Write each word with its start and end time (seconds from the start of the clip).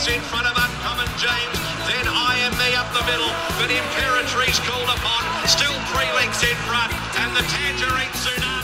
lengths 0.00 0.16
in 0.16 0.22
front 0.30 0.46
of 0.46 0.56
Uncommon 0.56 1.08
James. 1.18 1.58
Then 1.84 2.06
I 2.08 2.38
am 2.40 2.52
me 2.56 2.74
up 2.74 2.88
the 2.92 3.04
middle, 3.04 3.32
but 3.58 3.68
Imperatrice 3.68 4.60
called 4.64 4.88
upon. 4.88 5.48
Still 5.48 5.76
three 5.92 6.10
lengths 6.16 6.42
in 6.42 6.56
front, 6.68 6.92
and 7.20 7.36
the 7.36 7.42
Tangerine 7.42 8.08
Tsunami. 8.12 8.59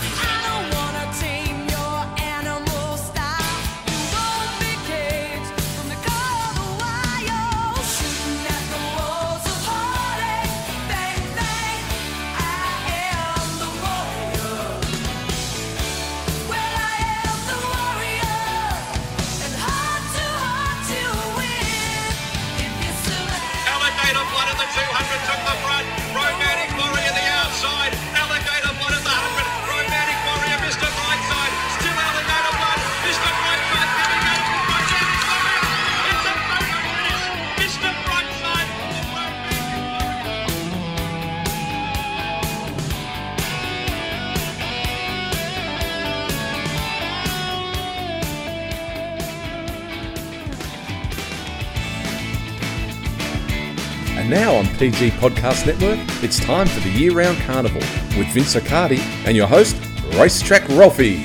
Now 54.29 54.55
on 54.55 54.67
PG 54.75 55.11
Podcast 55.11 55.65
Network, 55.65 55.99
it's 56.21 56.37
time 56.37 56.67
for 56.67 56.81
the 56.81 56.89
year 56.89 57.13
round 57.13 57.37
carnival 57.43 57.79
with 58.17 58.27
Vince 58.33 58.55
Accardi 58.55 58.99
and 59.25 59.37
your 59.37 59.47
host, 59.47 59.77
Racetrack 60.15 60.67
Ralphy. 60.67 61.23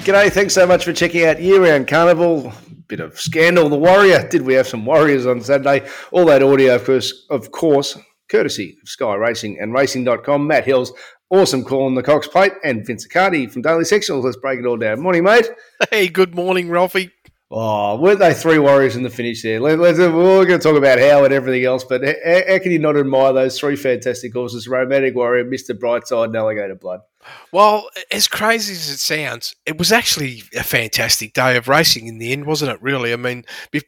G'day, 0.00 0.30
thanks 0.30 0.52
so 0.52 0.66
much 0.66 0.84
for 0.84 0.92
checking 0.92 1.24
out 1.24 1.40
Year 1.40 1.62
Round 1.64 1.88
Carnival. 1.88 2.52
Bit 2.86 3.00
of 3.00 3.18
scandal, 3.18 3.70
the 3.70 3.78
Warrior. 3.78 4.28
Did 4.28 4.42
we 4.42 4.52
have 4.54 4.66
some 4.66 4.84
Warriors 4.84 5.24
on 5.24 5.40
Saturday? 5.40 5.88
All 6.12 6.26
that 6.26 6.42
audio, 6.42 6.74
of 6.74 6.84
course, 6.84 7.26
of 7.30 7.50
course 7.50 7.96
courtesy 8.28 8.76
of 8.82 8.88
Sky 8.90 9.14
Racing 9.14 9.58
and 9.60 9.72
Racing.com. 9.72 10.46
Matt 10.46 10.64
Hills, 10.64 10.92
awesome 11.30 11.64
call 11.64 11.86
on 11.86 11.94
the 11.94 12.02
Cox 12.02 12.28
Plate, 12.28 12.52
and 12.62 12.86
Vince 12.86 13.06
Accardi 13.06 13.50
from 13.50 13.62
Daily 13.62 13.84
Sectionals. 13.84 14.22
Let's 14.22 14.36
break 14.36 14.60
it 14.60 14.66
all 14.66 14.76
down. 14.76 15.00
Morning, 15.00 15.24
mate. 15.24 15.48
Hey, 15.90 16.08
good 16.08 16.34
morning, 16.34 16.68
Ralphie. 16.68 17.10
Oh, 17.50 17.96
weren't 17.96 18.18
they 18.18 18.34
three 18.34 18.58
Warriors 18.58 18.94
in 18.94 19.02
the 19.02 19.10
finish 19.10 19.42
there? 19.42 19.58
Let, 19.58 19.78
let's, 19.78 19.98
we're 19.98 20.44
going 20.44 20.60
to 20.60 20.62
talk 20.62 20.76
about 20.76 20.98
how 20.98 21.24
and 21.24 21.32
everything 21.32 21.64
else, 21.64 21.82
but 21.82 22.04
how, 22.04 22.42
how 22.46 22.58
can 22.58 22.72
you 22.72 22.78
not 22.78 22.96
admire 22.98 23.32
those 23.32 23.58
three 23.58 23.74
fantastic 23.74 24.34
horses? 24.34 24.68
Romantic 24.68 25.14
Warrior, 25.14 25.46
Mr. 25.46 25.70
Brightside, 25.70 26.26
and 26.26 26.36
Alligator 26.36 26.74
Blood. 26.74 27.00
Well, 27.50 27.88
as 28.12 28.28
crazy 28.28 28.74
as 28.74 28.90
it 28.90 28.98
sounds, 28.98 29.56
it 29.64 29.78
was 29.78 29.92
actually 29.92 30.42
a 30.54 30.62
fantastic 30.62 31.32
day 31.32 31.56
of 31.56 31.68
racing 31.68 32.06
in 32.06 32.18
the 32.18 32.32
end, 32.32 32.44
wasn't 32.44 32.72
it? 32.72 32.82
Really, 32.82 33.14
I 33.14 33.16
mean, 33.16 33.46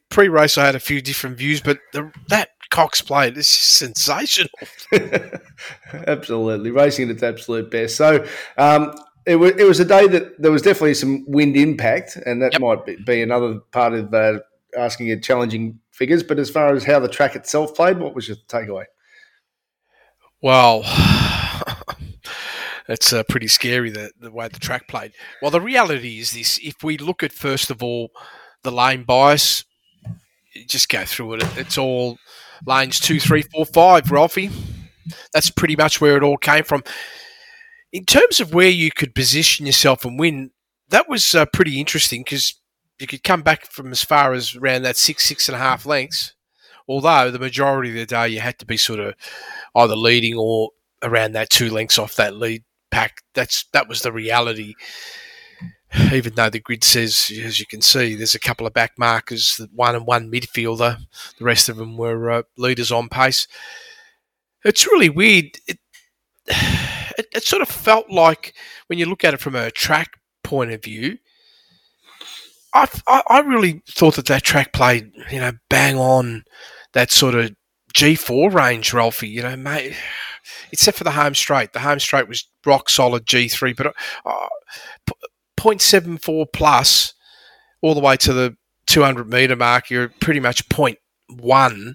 pre-race 0.09 0.57
I 0.57 0.65
had 0.65 0.75
a 0.75 0.81
few 0.81 1.03
different 1.03 1.37
views, 1.37 1.61
but 1.61 1.81
the, 1.93 2.11
that 2.29 2.51
Cox 2.71 3.03
plate 3.03 3.37
is 3.37 3.49
just 3.49 3.77
sensational. 3.77 4.51
Absolutely, 5.93 6.71
racing 6.71 7.11
at 7.11 7.17
its 7.17 7.23
absolute 7.23 7.71
best. 7.71 7.97
So 7.97 8.25
um, 8.57 8.95
it, 9.27 9.37
was, 9.37 9.53
it 9.53 9.65
was 9.65 9.81
a 9.81 9.85
day 9.85 10.07
that 10.09 10.41
there 10.41 10.51
was 10.51 10.63
definitely 10.63 10.95
some 10.95 11.25
wind 11.29 11.57
impact, 11.57 12.17
and 12.17 12.41
that 12.43 12.53
Yep. 12.53 12.61
might 12.61 12.87
be, 12.87 12.97
be 13.05 13.23
another 13.23 13.61
part 13.73 13.93
of 13.93 14.13
uh, 14.15 14.41
asking 14.77 15.09
you 15.09 15.21
challenging 15.21 15.79
figures. 15.93 16.23
But 16.23 16.39
as 16.39 16.51
far 16.51 16.75
as 16.75 16.85
how 16.85 16.99
the 17.01 17.09
track 17.09 17.37
itself 17.37 17.75
played, 17.75 17.99
what 17.99 18.15
was 18.15 18.29
your 18.29 18.37
takeaway? 18.49 18.85
Well, 20.43 20.83
it's 22.89 23.13
uh, 23.13 23.23
pretty 23.25 23.49
scary 23.49 23.91
the, 23.91 24.11
the 24.19 24.31
way 24.31 24.49
the 24.49 24.59
track 24.59 24.89
played. 24.89 25.13
Well, 25.43 25.51
the 25.51 25.61
reality 25.61 26.19
is 26.19 26.33
this: 26.33 26.59
if 26.63 26.83
we 26.83 26.99
look 26.99 27.23
at 27.23 27.33
first 27.33 27.71
of 27.71 27.83
all 27.83 28.11
the 28.63 28.73
lane 28.73 29.05
bias, 29.05 29.65
just 30.67 30.89
go 30.89 31.05
through 31.05 31.35
it. 31.35 31.59
It's 31.59 31.79
all 31.79 32.19
lanes 32.67 33.01
two, 33.01 33.21
three, 33.21 33.43
four, 33.43 33.67
five. 33.67 34.11
Ralphie, 34.11 34.51
that's 35.33 35.51
pretty 35.51 35.77
much 35.77 36.01
where 36.01 36.17
it 36.17 36.23
all 36.23 36.39
came 36.39 36.65
from. 36.65 36.83
In 37.93 38.05
terms 38.05 38.41
of 38.41 38.55
where 38.55 38.69
you 38.69 38.91
could 38.91 39.15
position 39.15 39.67
yourself 39.67 40.05
and 40.05 40.19
win, 40.19 40.53
that 40.91 41.09
was 41.09 41.35
uh, 41.35 41.47
pretty 41.47 41.81
interesting 41.81 42.23
because 42.23 42.55
you 42.99 43.07
could 43.07 43.25
come 43.25 43.43
back 43.43 43.67
from 43.67 43.91
as 43.91 44.05
far 44.05 44.33
as 44.33 44.55
around 44.55 44.83
that 44.83 44.97
six, 44.97 45.25
six 45.25 45.49
and 45.49 45.57
a 45.57 45.59
half 45.59 45.87
lengths. 45.87 46.35
Although 46.89 47.31
the 47.31 47.39
majority 47.39 47.91
of 47.91 47.97
the 47.97 48.07
day 48.07 48.29
you 48.29 48.41
had 48.41 48.59
to 48.59 48.67
be 48.67 48.77
sort 48.77 49.01
of 49.01 49.15
either 49.75 49.97
leading 49.97 50.37
or 50.37 50.71
around 51.03 51.33
that 51.33 51.51
two 51.51 51.71
lengths 51.71 51.99
off 51.99 52.17
that 52.17 52.37
lead 52.37 52.65
pack. 52.91 53.23
That's 53.35 53.65
that 53.73 53.89
was 53.89 54.03
the 54.03 54.13
reality. 54.13 54.75
Even 56.13 56.35
though 56.35 56.51
the 56.51 56.61
grid 56.61 56.85
says, 56.85 57.33
as 57.45 57.59
you 57.59 57.67
can 57.67 57.81
see, 57.81 58.15
there's 58.15 58.35
a 58.35 58.41
couple 58.41 58.67
of 58.67 58.73
back 58.73 58.93
markers, 58.97 59.61
one 59.75 59.97
and 59.97 60.07
one 60.07 60.31
midfielder. 60.31 60.99
The 61.39 61.45
rest 61.45 61.69
of 61.69 61.77
them 61.77 61.97
were 61.97 62.31
uh, 62.31 62.43
leaders 62.57 62.93
on 62.93 63.09
pace. 63.09 63.49
It's 64.65 64.87
really 64.87 65.09
weird. 65.09 65.59
It, 65.67 65.79
it, 67.21 67.27
it 67.35 67.45
sort 67.45 67.63
of 67.63 67.69
felt 67.69 68.11
like 68.11 68.55
when 68.87 68.99
you 68.99 69.07
look 69.07 69.25
at 69.25 69.35
it 69.35 69.41
from 69.41 69.55
a 69.55 69.71
track 69.71 70.19
point 70.43 70.73
of 70.73 70.83
view. 70.83 71.19
I, 72.73 72.89
I, 73.07 73.23
I 73.29 73.41
really 73.41 73.83
thought 73.89 74.17
that 74.17 74.27
that 74.27 74.45
track 74.45 74.73
played, 74.73 75.11
you 75.31 75.41
know, 75.41 75.53
bang 75.69 75.97
on 75.97 76.45
that 76.93 77.11
sort 77.11 77.35
of 77.35 77.55
G4 77.95 78.53
range, 78.53 78.93
Ralphie. 78.93 79.29
You 79.29 79.43
know, 79.43 79.57
mate, 79.57 79.95
except 80.73 80.99
for 80.99 81.05
the 81.05 81.11
home 81.13 81.35
straight. 81.35 81.73
The 81.73 81.81
home 81.81 81.99
straight 81.99 82.29
was 82.29 82.47
rock 82.65 82.89
solid 82.89 83.27
G3, 83.27 83.77
but 83.77 83.95
uh, 84.25 84.49
p- 85.07 85.15
0.74 85.59 86.47
plus 86.53 87.15
all 87.83 87.95
the 87.95 88.01
way 88.01 88.17
to 88.17 88.33
the 88.33 88.57
200 88.87 89.29
metre 89.29 89.57
mark, 89.57 89.91
you're 89.91 90.09
pretty 90.21 90.41
much 90.41 90.69
0.1. 90.69 91.95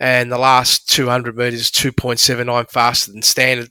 And 0.00 0.32
the 0.32 0.38
last 0.38 0.90
200 0.90 1.36
metres, 1.36 1.70
2.79 1.70 2.70
faster 2.70 3.12
than 3.12 3.22
standard. 3.22 3.70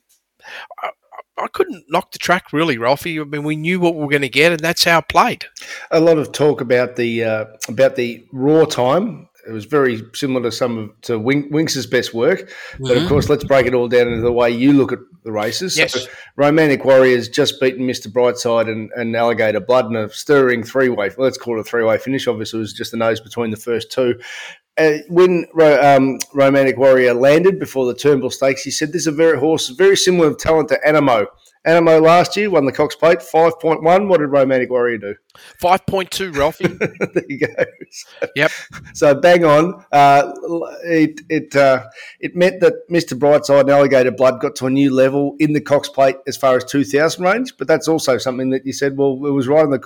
I, 0.81 0.89
I 1.37 1.47
couldn't 1.47 1.85
knock 1.89 2.11
the 2.11 2.19
track 2.19 2.53
really, 2.53 2.77
Ralphie. 2.77 3.19
I 3.19 3.23
mean, 3.23 3.43
we 3.43 3.55
knew 3.55 3.79
what 3.79 3.95
we 3.95 4.01
were 4.01 4.09
going 4.09 4.21
to 4.21 4.29
get, 4.29 4.51
and 4.51 4.59
that's 4.59 4.83
how 4.83 4.99
it 4.99 5.09
played. 5.09 5.45
A 5.91 5.99
lot 5.99 6.17
of 6.17 6.31
talk 6.31 6.61
about 6.61 6.95
the 6.95 7.23
uh, 7.23 7.45
about 7.67 7.95
the 7.95 8.25
raw 8.31 8.65
time. 8.65 9.27
It 9.47 9.51
was 9.51 9.65
very 9.65 10.03
similar 10.13 10.43
to 10.43 10.51
some 10.51 10.77
of 10.77 11.01
to 11.01 11.17
Win- 11.17 11.49
Winks's 11.49 11.87
best 11.87 12.13
work, 12.13 12.51
but 12.79 12.95
of 12.95 13.07
course, 13.09 13.27
let's 13.27 13.43
break 13.43 13.65
it 13.65 13.73
all 13.73 13.87
down 13.87 14.07
into 14.07 14.21
the 14.21 14.31
way 14.31 14.51
you 14.51 14.71
look 14.71 14.91
at 14.91 14.99
the 15.23 15.31
races. 15.31 15.77
Yes. 15.77 15.93
So, 15.93 16.09
Romantic 16.35 16.83
Warriors 16.85 17.29
just 17.29 17.59
beaten 17.59 17.87
Mr. 17.87 18.07
Brightside 18.07 18.69
and, 18.71 18.91
and 18.95 19.15
Alligator 19.15 19.59
Blood 19.59 19.87
in 19.87 19.95
a 19.95 20.09
stirring 20.09 20.63
three 20.63 20.89
way. 20.89 21.09
Let's 21.17 21.37
call 21.37 21.57
it 21.57 21.61
a 21.61 21.63
three 21.63 21.83
way 21.83 21.97
finish. 21.97 22.27
Obviously, 22.27 22.59
it 22.59 22.61
was 22.61 22.73
just 22.73 22.91
the 22.91 22.97
nose 22.97 23.19
between 23.19 23.51
the 23.51 23.57
first 23.57 23.91
two. 23.91 24.19
Uh, 24.77 24.97
when 25.09 25.45
Ro- 25.53 25.95
um, 25.97 26.17
Romantic 26.33 26.77
Warrior 26.77 27.13
landed 27.13 27.59
before 27.59 27.85
the 27.85 27.93
Turnbull 27.95 28.29
Stakes, 28.29 28.63
he 28.63 28.71
said 28.71 28.89
this 28.89 29.01
is 29.01 29.07
a 29.07 29.11
very 29.11 29.37
horse, 29.37 29.67
very 29.69 29.97
similar 29.97 30.27
of 30.29 30.37
talent 30.37 30.69
to 30.69 30.79
Anamoe. 30.87 31.25
Anamoe 31.67 32.01
last 32.01 32.35
year 32.35 32.49
won 32.49 32.65
the 32.65 32.71
Cox 32.71 32.95
Plate, 32.95 33.19
5.1. 33.19 34.07
What 34.07 34.19
did 34.19 34.27
Romantic 34.27 34.71
Warrior 34.71 34.97
do? 34.97 35.15
5.2, 35.61 36.35
Ralphie. 36.35 36.67
there 37.13 37.23
you 37.29 37.37
go. 37.39 37.47
So, 37.91 38.27
Yep. 38.35 38.51
so 38.93 39.13
bang 39.15 39.45
on. 39.45 39.85
Uh, 39.91 40.31
it 40.85 41.21
it 41.29 41.55
uh, 41.55 41.83
it 42.19 42.35
meant 42.35 42.61
that 42.61 42.73
Mr. 42.89 43.17
Brightside 43.19 43.61
and 43.61 43.69
Alligator 43.69 44.09
Blood 44.11 44.39
got 44.41 44.55
to 44.55 44.65
a 44.65 44.69
new 44.71 44.91
level 44.91 45.35
in 45.39 45.53
the 45.53 45.61
Cox 45.61 45.87
Plate 45.89 46.15
as 46.27 46.35
far 46.37 46.55
as 46.57 46.63
2,000 46.65 47.23
range. 47.23 47.53
But 47.57 47.67
that's 47.67 47.87
also 47.87 48.17
something 48.17 48.49
that 48.51 48.65
you 48.65 48.73
said, 48.73 48.97
well, 48.97 49.11
it 49.25 49.31
was 49.31 49.47
right 49.47 49.63
on 49.63 49.69
the 49.71 49.83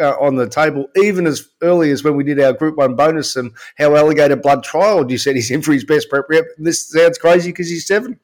uh, 0.00 0.16
on 0.20 0.36
the 0.36 0.48
table, 0.48 0.86
even 0.96 1.26
as 1.26 1.48
early 1.62 1.90
as 1.90 2.04
when 2.04 2.16
we 2.16 2.24
did 2.24 2.40
our 2.40 2.52
Group 2.52 2.76
One 2.76 2.94
bonus 2.94 3.36
and 3.36 3.52
how 3.76 3.94
Alligator 3.96 4.36
Blood 4.36 4.64
trialled. 4.64 5.10
You 5.10 5.18
said 5.18 5.36
he's 5.36 5.50
in 5.50 5.62
for 5.62 5.72
his 5.72 5.84
best 5.84 6.08
prep 6.08 6.26
rep. 6.28 6.44
This 6.58 6.90
sounds 6.90 7.18
crazy 7.18 7.50
because 7.50 7.68
he's 7.68 7.86
seven. 7.86 8.18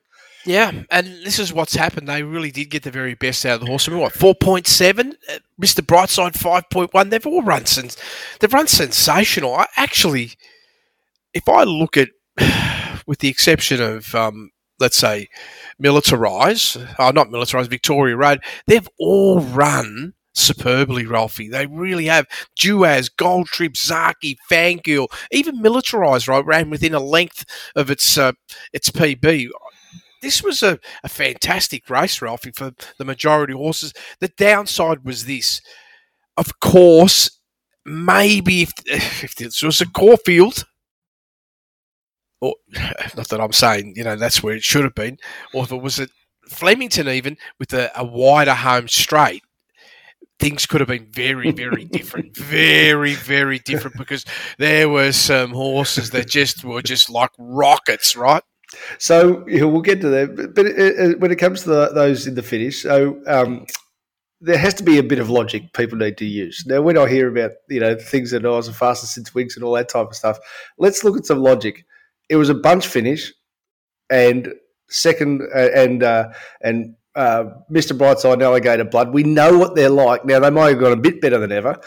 Yeah, 0.44 0.72
and 0.90 1.06
this 1.24 1.38
is 1.38 1.52
what's 1.52 1.76
happened. 1.76 2.08
They 2.08 2.24
really 2.24 2.50
did 2.50 2.70
get 2.70 2.82
the 2.82 2.90
very 2.90 3.14
best 3.14 3.46
out 3.46 3.54
of 3.54 3.60
the 3.60 3.66
horse. 3.66 3.86
I 3.88 3.92
mean, 3.92 4.00
what 4.00 4.12
four 4.12 4.34
point 4.34 4.66
seven, 4.66 5.16
Uh, 5.30 5.38
Mr. 5.60 5.80
Brightside 5.86 6.34
five 6.34 6.68
point 6.70 6.92
one. 6.92 7.10
They've 7.10 7.26
all 7.26 7.42
run 7.42 7.66
since 7.66 7.96
they've 8.40 8.52
run 8.52 8.66
sensational. 8.66 9.54
I 9.54 9.66
actually, 9.76 10.32
if 11.32 11.48
I 11.48 11.62
look 11.62 11.96
at, 11.96 12.08
with 13.06 13.20
the 13.20 13.28
exception 13.28 13.80
of 13.80 14.14
um, 14.16 14.50
let's 14.82 14.96
say, 14.96 15.28
Militarize, 15.80 16.94
oh, 16.98 17.10
not 17.10 17.28
Militarize, 17.28 17.68
Victoria 17.68 18.16
Road, 18.16 18.42
they've 18.66 18.88
all 18.98 19.40
run 19.40 20.14
superbly, 20.34 21.06
Ralphie. 21.06 21.48
They 21.48 21.66
really 21.66 22.06
have. 22.06 22.26
Duais, 22.58 23.10
Gold 23.16 23.48
Trip, 23.48 23.72
Zaaki, 23.74 24.36
Fangirl, 24.50 25.08
even 25.30 25.62
Militarize, 25.62 26.28
right, 26.28 26.44
ran 26.44 26.70
within 26.70 26.94
a 26.94 27.00
length 27.00 27.44
of 27.76 27.90
its 27.90 28.16
uh, 28.18 28.32
its 28.72 28.90
PB 28.90 29.50
this 30.22 30.42
was 30.42 30.62
a, 30.62 30.78
a 31.02 31.08
fantastic 31.08 31.90
race, 31.90 32.22
Ralphie, 32.22 32.52
for 32.52 32.72
the 32.96 33.04
majority 33.04 33.52
of 33.52 33.58
horses. 33.58 33.92
The 34.20 34.28
downside 34.28 35.04
was 35.04 35.26
this. 35.26 35.60
Of 36.36 36.60
course, 36.60 37.38
maybe 37.84 38.62
if, 38.62 38.72
if 38.86 39.34
this 39.34 39.62
was 39.62 39.80
a 39.80 39.86
Caulfield, 39.86 40.64
or 42.40 42.54
not 43.16 43.28
that 43.28 43.40
I'm 43.40 43.52
saying 43.52 43.94
you 43.96 44.04
know 44.04 44.16
that's 44.16 44.42
where 44.42 44.54
it 44.54 44.62
should 44.62 44.84
have 44.84 44.94
been, 44.94 45.18
or 45.52 45.64
if 45.64 45.72
it 45.72 45.82
was 45.82 46.00
at 46.00 46.10
Flemington 46.48 47.08
even 47.08 47.36
with 47.58 47.72
a, 47.74 47.90
a 47.96 48.04
wider 48.04 48.54
home 48.54 48.88
straight, 48.88 49.42
things 50.42 50.66
could 50.66 50.80
have 50.80 50.88
been 50.88 51.06
very, 51.12 51.52
very 51.52 51.84
different. 51.98 52.36
Very, 52.36 53.14
very 53.14 53.60
different 53.60 53.96
because 53.96 54.24
there 54.58 54.88
were 54.88 55.12
some 55.12 55.52
horses 55.52 56.10
that 56.10 56.28
just 56.28 56.64
were 56.64 56.82
just 56.82 57.08
like 57.08 57.30
rockets, 57.38 58.16
right? 58.16 58.42
So 58.98 59.44
yeah, 59.46 59.64
we'll 59.64 59.82
get 59.82 60.00
to 60.00 60.08
that. 60.08 60.34
But, 60.34 60.54
but 60.54 60.66
it, 60.66 60.78
it, 60.78 61.20
when 61.20 61.30
it 61.30 61.36
comes 61.36 61.62
to 61.62 61.68
the, 61.68 61.90
those 61.94 62.26
in 62.26 62.34
the 62.34 62.42
finish, 62.42 62.82
so 62.82 63.22
um, 63.28 63.66
there 64.40 64.58
has 64.58 64.74
to 64.74 64.82
be 64.82 64.98
a 64.98 65.02
bit 65.02 65.20
of 65.20 65.30
logic 65.30 65.72
people 65.74 65.96
need 65.96 66.16
to 66.18 66.24
use. 66.24 66.64
Now, 66.66 66.82
when 66.82 66.98
I 66.98 67.08
hear 67.08 67.28
about 67.28 67.52
you 67.68 67.78
know 67.78 67.96
things 67.96 68.32
that 68.32 68.44
oh, 68.44 68.54
I 68.54 68.56
was 68.56 68.66
the 68.66 68.72
fastest 68.72 69.14
since 69.14 69.34
Winks 69.34 69.54
and 69.54 69.64
all 69.64 69.74
that 69.74 69.90
type 69.90 70.08
of 70.08 70.16
stuff, 70.16 70.38
let's 70.78 71.04
look 71.04 71.16
at 71.16 71.26
some 71.26 71.38
logic. 71.38 71.84
It 72.28 72.36
was 72.36 72.48
a 72.48 72.54
bunch 72.54 72.86
finish, 72.86 73.32
and 74.10 74.52
second 74.88 75.42
uh, 75.54 75.68
and 75.74 76.02
uh, 76.02 76.30
and 76.62 76.96
uh, 77.14 77.44
Mr. 77.70 77.96
Brightside 77.96 78.34
and 78.34 78.42
Alligator 78.42 78.84
Blood. 78.84 79.12
We 79.12 79.22
know 79.22 79.58
what 79.58 79.74
they're 79.74 79.90
like. 79.90 80.24
Now 80.24 80.40
they 80.40 80.50
might 80.50 80.70
have 80.70 80.80
got 80.80 80.92
a 80.92 80.96
bit 80.96 81.20
better 81.20 81.38
than 81.38 81.52
ever, 81.52 81.80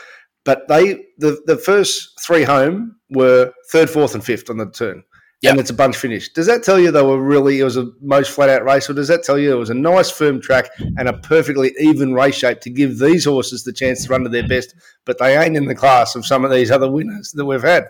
but 0.44 0.68
they 0.68 1.06
the 1.18 1.42
the 1.46 1.58
first 1.58 2.20
three 2.22 2.44
home 2.44 2.96
were 3.10 3.54
third, 3.72 3.90
fourth, 3.90 4.14
and 4.14 4.24
fifth 4.24 4.50
on 4.50 4.58
the 4.58 4.70
turn. 4.70 5.04
Yep. 5.42 5.52
And 5.52 5.60
it's 5.60 5.70
a 5.70 5.76
bunch 5.76 5.98
finish. 5.98 6.30
Does 6.30 6.48
that 6.48 6.64
tell 6.64 6.80
you 6.80 6.92
they 6.92 7.04
were 7.04 7.22
really, 7.22 7.60
it 7.60 7.66
was 7.66 7.78
a 7.78 7.92
most 8.02 8.32
flat 8.32 8.50
out 8.50 8.64
race, 8.64 8.90
or 8.90 8.94
does 8.94 9.10
that 9.10 9.24
tell 9.24 9.38
you 9.38 9.54
it 9.54 9.60
was 9.60 9.70
a 9.70 9.76
nice 9.76 10.10
firm 10.10 10.42
track 10.42 10.70
and 10.98 11.08
a 11.08 11.14
perfectly 11.14 11.72
even 11.80 12.14
race 12.14 12.36
shape 12.36 12.62
to 12.62 12.70
give 12.70 12.98
these 12.98 13.26
horses 13.26 13.64
the 13.64 13.74
chance 13.74 14.06
to 14.06 14.10
run 14.10 14.24
to 14.24 14.30
their 14.30 14.48
best, 14.48 14.74
but 15.04 15.20
they 15.20 15.38
ain't 15.38 15.58
in 15.58 15.66
the 15.66 15.76
class 15.76 16.16
of 16.16 16.26
some 16.26 16.46
of 16.46 16.52
these 16.52 16.72
other 16.72 16.90
winners 16.90 17.32
that 17.34 17.46
we've 17.46 17.62
had? 17.62 17.86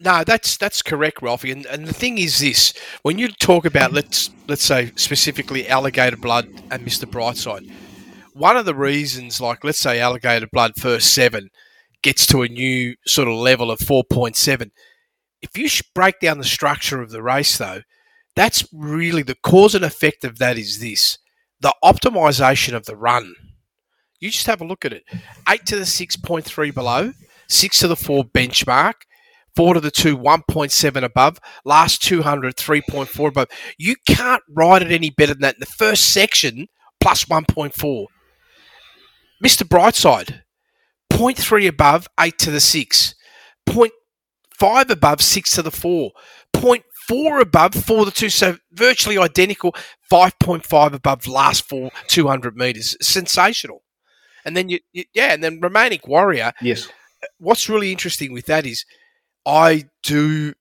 No, 0.00 0.24
that's 0.24 0.56
that's 0.56 0.82
correct, 0.82 1.22
Ralphie. 1.22 1.52
And, 1.52 1.64
and 1.66 1.86
the 1.86 1.94
thing 1.94 2.18
is 2.18 2.40
this: 2.40 2.74
when 3.02 3.18
you 3.18 3.28
talk 3.28 3.64
about 3.64 3.92
let's 3.92 4.30
let's 4.48 4.64
say 4.64 4.90
specifically 4.96 5.68
Alligator 5.68 6.16
Blood 6.16 6.48
and 6.70 6.84
Mister 6.84 7.06
Brightside, 7.06 7.70
one 8.34 8.56
of 8.56 8.64
the 8.66 8.74
reasons, 8.74 9.40
like 9.40 9.62
let's 9.62 9.78
say 9.78 10.00
Alligator 10.00 10.48
Blood 10.50 10.72
first 10.76 11.14
seven 11.14 11.50
gets 12.02 12.26
to 12.26 12.42
a 12.42 12.48
new 12.48 12.96
sort 13.06 13.28
of 13.28 13.34
level 13.34 13.70
of 13.70 13.78
four 13.78 14.02
point 14.02 14.34
seven. 14.34 14.72
If 15.40 15.56
you 15.56 15.68
break 15.94 16.18
down 16.20 16.38
the 16.38 16.44
structure 16.44 17.00
of 17.00 17.10
the 17.10 17.22
race, 17.22 17.56
though, 17.56 17.82
that's 18.34 18.66
really 18.72 19.22
the 19.22 19.36
cause 19.36 19.74
and 19.74 19.84
effect 19.84 20.24
of 20.24 20.38
that 20.38 20.58
is 20.58 20.80
this: 20.80 21.18
the 21.60 21.74
optimization 21.84 22.74
of 22.74 22.86
the 22.86 22.96
run. 22.96 23.34
You 24.18 24.30
just 24.30 24.46
have 24.46 24.60
a 24.60 24.66
look 24.66 24.84
at 24.84 24.92
it. 24.92 25.04
Eight 25.48 25.64
to 25.66 25.76
the 25.76 25.86
six 25.86 26.16
point 26.16 26.44
three 26.44 26.72
below, 26.72 27.12
six 27.48 27.78
to 27.80 27.88
the 27.88 27.94
four 27.94 28.24
benchmark 28.24 28.94
four 29.54 29.74
to 29.74 29.80
the 29.80 29.90
two, 29.90 30.16
1.7 30.16 31.02
above, 31.02 31.38
last 31.64 32.02
200, 32.02 32.56
3.4 32.56 33.28
above. 33.28 33.48
You 33.78 33.96
can't 34.06 34.42
ride 34.48 34.82
it 34.82 34.92
any 34.92 35.10
better 35.10 35.34
than 35.34 35.42
that 35.42 35.54
in 35.56 35.60
the 35.60 35.66
first 35.66 36.12
section, 36.12 36.68
plus 37.00 37.24
1.4. 37.26 38.06
Mr. 39.44 39.66
Brightside, 39.66 40.42
0.3 41.12 41.68
above, 41.68 42.08
8 42.18 42.38
to 42.38 42.50
the 42.50 42.60
6, 42.60 43.14
0.5 43.68 44.90
above, 44.90 45.20
6 45.20 45.50
to 45.54 45.62
the 45.62 45.70
4, 45.70 46.12
0.4 46.54 47.40
above, 47.40 47.74
4 47.74 48.04
to 48.04 48.10
2, 48.10 48.28
so 48.28 48.56
virtually 48.72 49.18
identical, 49.18 49.74
5.5 50.10 50.92
above, 50.92 51.26
last 51.26 51.68
four, 51.68 51.90
200 52.06 52.56
metres. 52.56 52.96
Sensational. 53.00 53.82
And 54.44 54.56
then 54.56 54.68
you, 54.68 54.80
you 54.92 55.04
yeah, 55.14 55.32
and 55.32 55.42
then 55.42 55.60
remaining 55.60 56.00
warrior. 56.04 56.52
Yes. 56.60 56.88
What's 57.38 57.68
really 57.68 57.92
interesting 57.92 58.32
with 58.32 58.46
that 58.46 58.66
is 58.66 58.84
I 59.46 59.84
do 60.02 60.54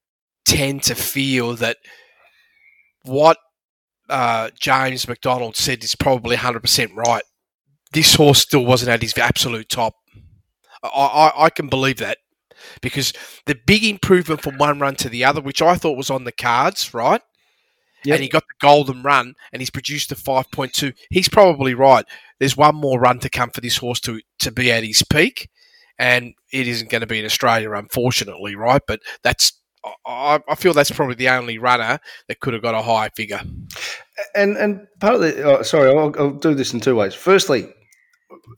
tend 0.45 0.83
to 0.83 0.95
feel 0.95 1.56
that 1.56 1.78
what 3.04 3.38
uh, 4.10 4.50
James 4.60 5.07
McDonald 5.07 5.56
said 5.56 5.83
is 5.83 5.95
probably 5.95 6.36
100% 6.36 6.95
right. 6.95 7.24
This 7.94 8.16
horse 8.16 8.42
still 8.42 8.66
wasn't 8.66 8.92
at 8.92 9.01
his 9.01 9.18
absolute 9.18 9.69
top. 9.69 9.95
I, 10.83 10.88
I, 10.88 11.45
I 11.45 11.50
can 11.50 11.68
believe 11.68 11.98
that 11.98 12.18
because 12.81 13.13
the 13.45 13.57
big 13.66 13.83
improvement 13.83 14.42
from 14.42 14.57
one 14.57 14.80
run 14.80 14.95
to 14.95 15.10
the 15.10 15.24
other, 15.24 15.42
which 15.42 15.62
I 15.62 15.75
thought 15.75 15.98
was 15.98 16.10
on 16.10 16.24
the 16.24 16.31
cards, 16.31 16.94
right? 16.94 17.22
Yep. 18.04 18.16
And 18.16 18.24
he 18.24 18.30
got 18.30 18.44
the 18.44 18.66
golden 18.66 19.04
run 19.04 19.36
and 19.51 19.62
he's 19.62 19.69
produced 19.69 20.12
a 20.12 20.16
5.2. 20.16 20.94
He's 21.10 21.30
probably 21.30 21.74
right. 21.74 22.06
There's 22.39 22.57
one 22.57 22.75
more 22.75 23.00
run 23.00 23.19
to 23.19 23.30
come 23.30 23.51
for 23.51 23.62
this 23.62 23.78
horse 23.78 24.00
to, 24.01 24.22
to 24.39 24.51
be 24.51 24.71
at 24.71 24.83
his 24.83 25.04
peak 25.04 25.50
and 26.00 26.33
it 26.52 26.68
isn't 26.68 26.90
going 26.90 27.02
to 27.02 27.07
be 27.07 27.19
in 27.19 27.26
Australia, 27.26 27.71
unfortunately, 27.71 28.56
right? 28.56 28.81
But 28.88 29.02
that's 29.24 29.54
I, 30.06 30.40
I 30.48 30.56
feel 30.56 30.74
that's 30.74 30.92
probably 30.92 31.16
the 31.16 31.30
only 31.30 31.57
runner 31.57 32.00
that 32.28 32.40
could 32.40 32.54
have 32.54 32.62
got 32.62 32.76
a 32.76 32.81
high 32.81 33.10
figure. 33.10 33.42
And 34.36 34.56
and 34.57 34.88
part 35.00 35.16
of 35.16 35.21
the 35.21 35.44
oh, 35.44 35.62
sorry, 35.64 35.90
I'll, 35.90 36.14
I'll 36.19 36.31
do 36.31 36.54
this 36.54 36.74
in 36.74 36.80
two 36.80 36.95
ways. 36.95 37.14
Firstly, 37.16 37.68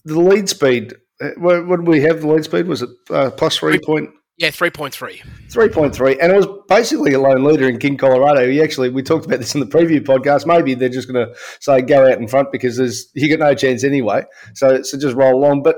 the 0.06 0.20
lead 0.20 0.50
speed. 0.50 0.94
uh, 1.22 1.30
What, 1.38 1.66
what 1.68 1.78
did 1.78 1.88
we 1.88 2.02
have? 2.02 2.22
The 2.22 2.28
lead 2.28 2.44
speed 2.44 2.68
was 2.68 2.82
it 2.82 2.90
uh, 3.10 3.32
plus 3.32 3.58
three 3.58 3.80
point 3.80 4.10
Yeah, 4.38 4.50
three 4.52 4.70
point 4.70 4.94
three. 4.94 5.22
three 5.50 5.70
point 5.70 5.96
three, 5.96 6.20
and 6.20 6.32
it 6.32 6.36
was 6.36 6.48
basically 6.68 7.14
a 7.14 7.20
lone 7.22 7.44
leader 7.46 7.70
in 7.70 7.80
King 7.80 7.96
Colorado. 7.96 8.50
He 8.50 8.62
actually 8.62 8.90
we 8.90 9.02
talked 9.02 9.26
about 9.26 9.40
this 9.40 9.54
in 9.56 9.62
the 9.62 9.66
preview 9.68 10.02
podcast. 10.02 10.46
Maybe 10.46 10.74
they're 10.74 10.90
just 10.90 11.10
going 11.10 11.26
to 11.26 11.34
say 11.62 11.82
go 11.82 12.06
out 12.12 12.18
in 12.18 12.28
front 12.28 12.52
because 12.52 12.76
there's 12.76 13.10
you 13.14 13.30
got 13.30 13.48
no 13.48 13.56
chance 13.56 13.86
anyway. 13.86 14.24
So 14.56 14.82
so 14.82 14.98
just 14.98 15.16
roll 15.16 15.36
along. 15.36 15.64
But 15.64 15.78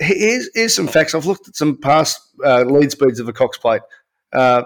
here's 0.00 0.48
here's 0.54 0.74
some 0.74 0.86
facts. 0.88 1.14
I've 1.14 1.26
looked 1.26 1.48
at 1.48 1.56
some 1.56 1.76
past 1.76 2.20
uh, 2.44 2.62
lead 2.62 2.90
speeds 2.90 3.20
of 3.20 3.28
a 3.28 3.32
Cox 3.32 3.58
Plate. 3.58 3.82
Uh, 4.32 4.62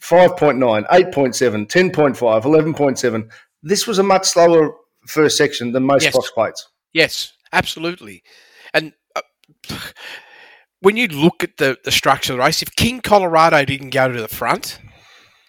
5.9, 0.00 0.88
8.7, 0.88 1.66
10.5, 1.68 2.42
11.7. 2.42 3.30
This 3.62 3.86
was 3.86 3.98
a 3.98 4.02
much 4.02 4.24
slower 4.26 4.74
first 5.06 5.36
section 5.36 5.72
than 5.72 5.84
most 5.84 6.04
Yes. 6.04 6.14
Cox 6.14 6.30
Plates. 6.30 6.68
Yes, 6.94 7.32
absolutely. 7.52 8.22
And 8.72 8.94
uh, 9.14 9.20
when 10.80 10.96
you 10.96 11.06
look 11.08 11.44
at 11.44 11.58
the, 11.58 11.76
the 11.84 11.90
structure 11.90 12.32
of 12.32 12.38
the 12.38 12.44
race, 12.44 12.62
if 12.62 12.74
King 12.76 13.00
Colorado 13.00 13.62
didn't 13.64 13.90
go 13.90 14.10
to 14.10 14.20
the 14.20 14.28
front, 14.28 14.78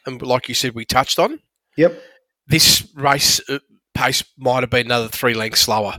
and 0.05 0.21
like 0.21 0.49
you 0.49 0.55
said, 0.55 0.75
we 0.75 0.83
touched 0.85 1.17
on, 1.17 1.39
Yep. 1.77 2.01
this 2.47 2.85
race 2.95 3.39
uh, 3.49 3.59
pace 3.93 4.23
might 4.37 4.61
have 4.63 4.69
been 4.69 4.87
another 4.87 5.07
three 5.07 5.33
lengths 5.33 5.61
slower. 5.61 5.95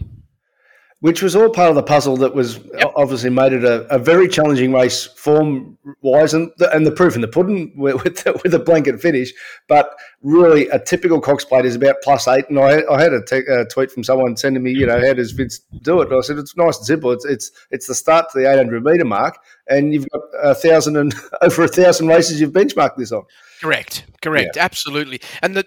Which 1.03 1.21
was 1.21 1.35
all 1.35 1.51
part 1.51 1.69
of 1.69 1.75
the 1.75 1.83
puzzle 1.83 2.17
that 2.19 2.33
was 2.33 2.59
Yep. 2.79 2.93
obviously 2.95 3.29
made 3.29 3.53
it 3.53 3.65
a, 3.65 3.93
a 3.93 3.99
very 3.99 4.29
challenging 4.29 4.73
race 4.73 5.05
form 5.05 5.77
wise 6.01 6.33
and 6.33 6.53
the, 6.59 6.73
and 6.73 6.87
the 6.87 6.93
proof 6.93 7.17
in 7.17 7.21
the 7.21 7.27
pudding 7.27 7.73
with, 7.77 8.05
with, 8.05 8.23
the, 8.23 8.41
with 8.45 8.55
a 8.55 8.61
blanket 8.61 9.01
finish. 9.01 9.33
But 9.67 9.91
really, 10.23 10.69
a 10.69 10.79
typical 10.79 11.21
Cox 11.21 11.45
plate 11.45 11.65
is 11.65 11.75
about 11.75 11.97
plus 12.05 12.29
eight. 12.29 12.45
And 12.49 12.59
I, 12.61 12.85
I 12.89 13.03
had 13.03 13.13
a, 13.13 13.25
te- 13.25 13.47
a 13.49 13.65
tweet 13.65 13.91
from 13.91 14.05
someone 14.05 14.37
sending 14.37 14.63
me, 14.63 14.71
you 14.71 14.87
know, 14.87 15.01
how 15.05 15.13
does 15.13 15.33
Vince 15.33 15.59
do 15.83 16.01
it? 16.03 16.09
And 16.09 16.17
I 16.17 16.21
said, 16.21 16.39
it's 16.39 16.57
nice 16.57 16.79
and 16.79 16.87
simple. 16.87 17.11
It's 17.11 17.25
it's 17.25 17.51
it's 17.73 17.89
the 17.89 17.97
start 17.97 18.31
to 18.31 18.39
the 18.39 18.49
800 18.49 18.85
metre 18.85 19.05
mark, 19.05 19.39
and 19.69 19.93
you've 19.93 20.09
got 20.11 20.23
a 20.41 20.55
thousand 20.55 20.97
and 20.97 21.13
over 21.43 21.65
a 21.65 21.69
thousand 21.69 22.07
races 22.07 22.41
you've 22.41 22.53
benchmarked 22.53 22.97
this 22.97 23.11
on. 23.11 23.25
Correct, 23.61 24.05
correct, 24.23 24.57
absolutely. 24.57 25.21
And 25.43 25.57
the 25.57 25.65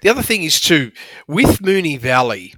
the 0.00 0.08
other 0.08 0.22
thing 0.22 0.42
is 0.42 0.58
too 0.58 0.90
with 1.26 1.60
Moonee 1.60 1.98
Valley, 1.98 2.54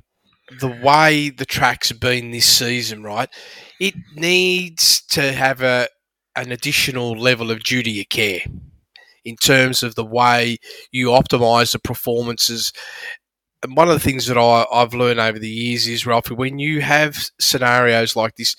the 0.61 0.81
way 0.83 1.31
the 1.31 1.47
tracks 1.47 1.89
have 1.89 2.01
been 2.01 2.31
this 2.31 2.47
season, 2.47 3.03
right? 3.03 3.29
It 3.81 3.95
needs 4.15 5.03
to 5.11 5.33
have 5.33 5.63
a 5.63 5.89
an 6.35 6.51
additional 6.51 7.13
level 7.13 7.51
of 7.51 7.63
duty 7.63 8.01
of 8.01 8.09
care 8.09 8.41
in 9.25 9.37
terms 9.37 9.83
of 9.83 9.95
the 9.95 10.05
way 10.05 10.57
you 10.91 11.09
optimize 11.09 11.73
the 11.73 11.79
performances. 11.79 12.73
And 13.63 13.77
one 13.77 13.89
of 13.89 13.95
the 13.95 14.01
things 14.01 14.27
that 14.27 14.39
I, 14.39 14.67
I've 14.73 14.95
learned 14.95 15.21
over 15.21 15.39
the 15.39 15.49
years 15.49 15.87
is, 15.87 16.07
Ralphie, 16.07 16.35
when 16.35 16.59
you 16.59 16.81
have 16.81 17.17
scenarios 17.39 18.17
like 18.17 18.37
this, 18.37 18.57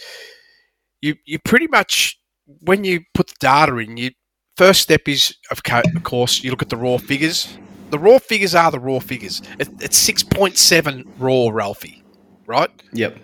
you 1.02 1.16
you 1.26 1.40
pretty 1.40 1.68
much 1.68 2.18
when 2.62 2.84
you 2.84 3.02
put 3.14 3.28
the 3.28 3.36
data 3.40 3.78
in, 3.78 3.98
you 3.98 4.12
first 4.56 4.82
step 4.82 5.08
is 5.08 5.36
of, 5.52 5.62
of 5.96 6.04
course 6.04 6.44
you 6.44 6.52
look 6.52 6.62
at 6.62 6.70
the 6.70 6.78
raw 6.78 6.98
figures. 6.98 7.58
The 7.94 8.00
raw 8.00 8.18
figures 8.18 8.56
are 8.56 8.72
the 8.72 8.80
raw 8.80 8.98
figures. 8.98 9.44
It, 9.60 9.70
it's 9.80 9.98
six 9.98 10.24
point 10.24 10.58
seven 10.58 11.14
raw, 11.20 11.50
Ralphie, 11.50 12.04
right? 12.48 12.72
Yep. 12.92 13.20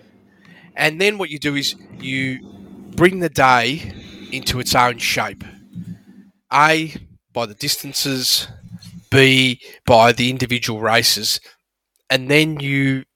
And 0.76 1.00
then 1.00 1.18
what 1.18 1.28
you 1.28 1.40
do 1.40 1.56
is 1.56 1.74
you 1.98 2.38
bring 2.94 3.18
the 3.18 3.28
day 3.28 3.92
into 4.30 4.60
its 4.60 4.76
own 4.76 4.98
shape. 4.98 5.42
A 6.52 6.94
by 7.32 7.46
the 7.46 7.54
distances, 7.54 8.46
B 9.10 9.60
by 9.86 10.12
the 10.12 10.30
individual 10.30 10.78
races, 10.78 11.40
and 12.08 12.30
then 12.30 12.60
you 12.60 13.06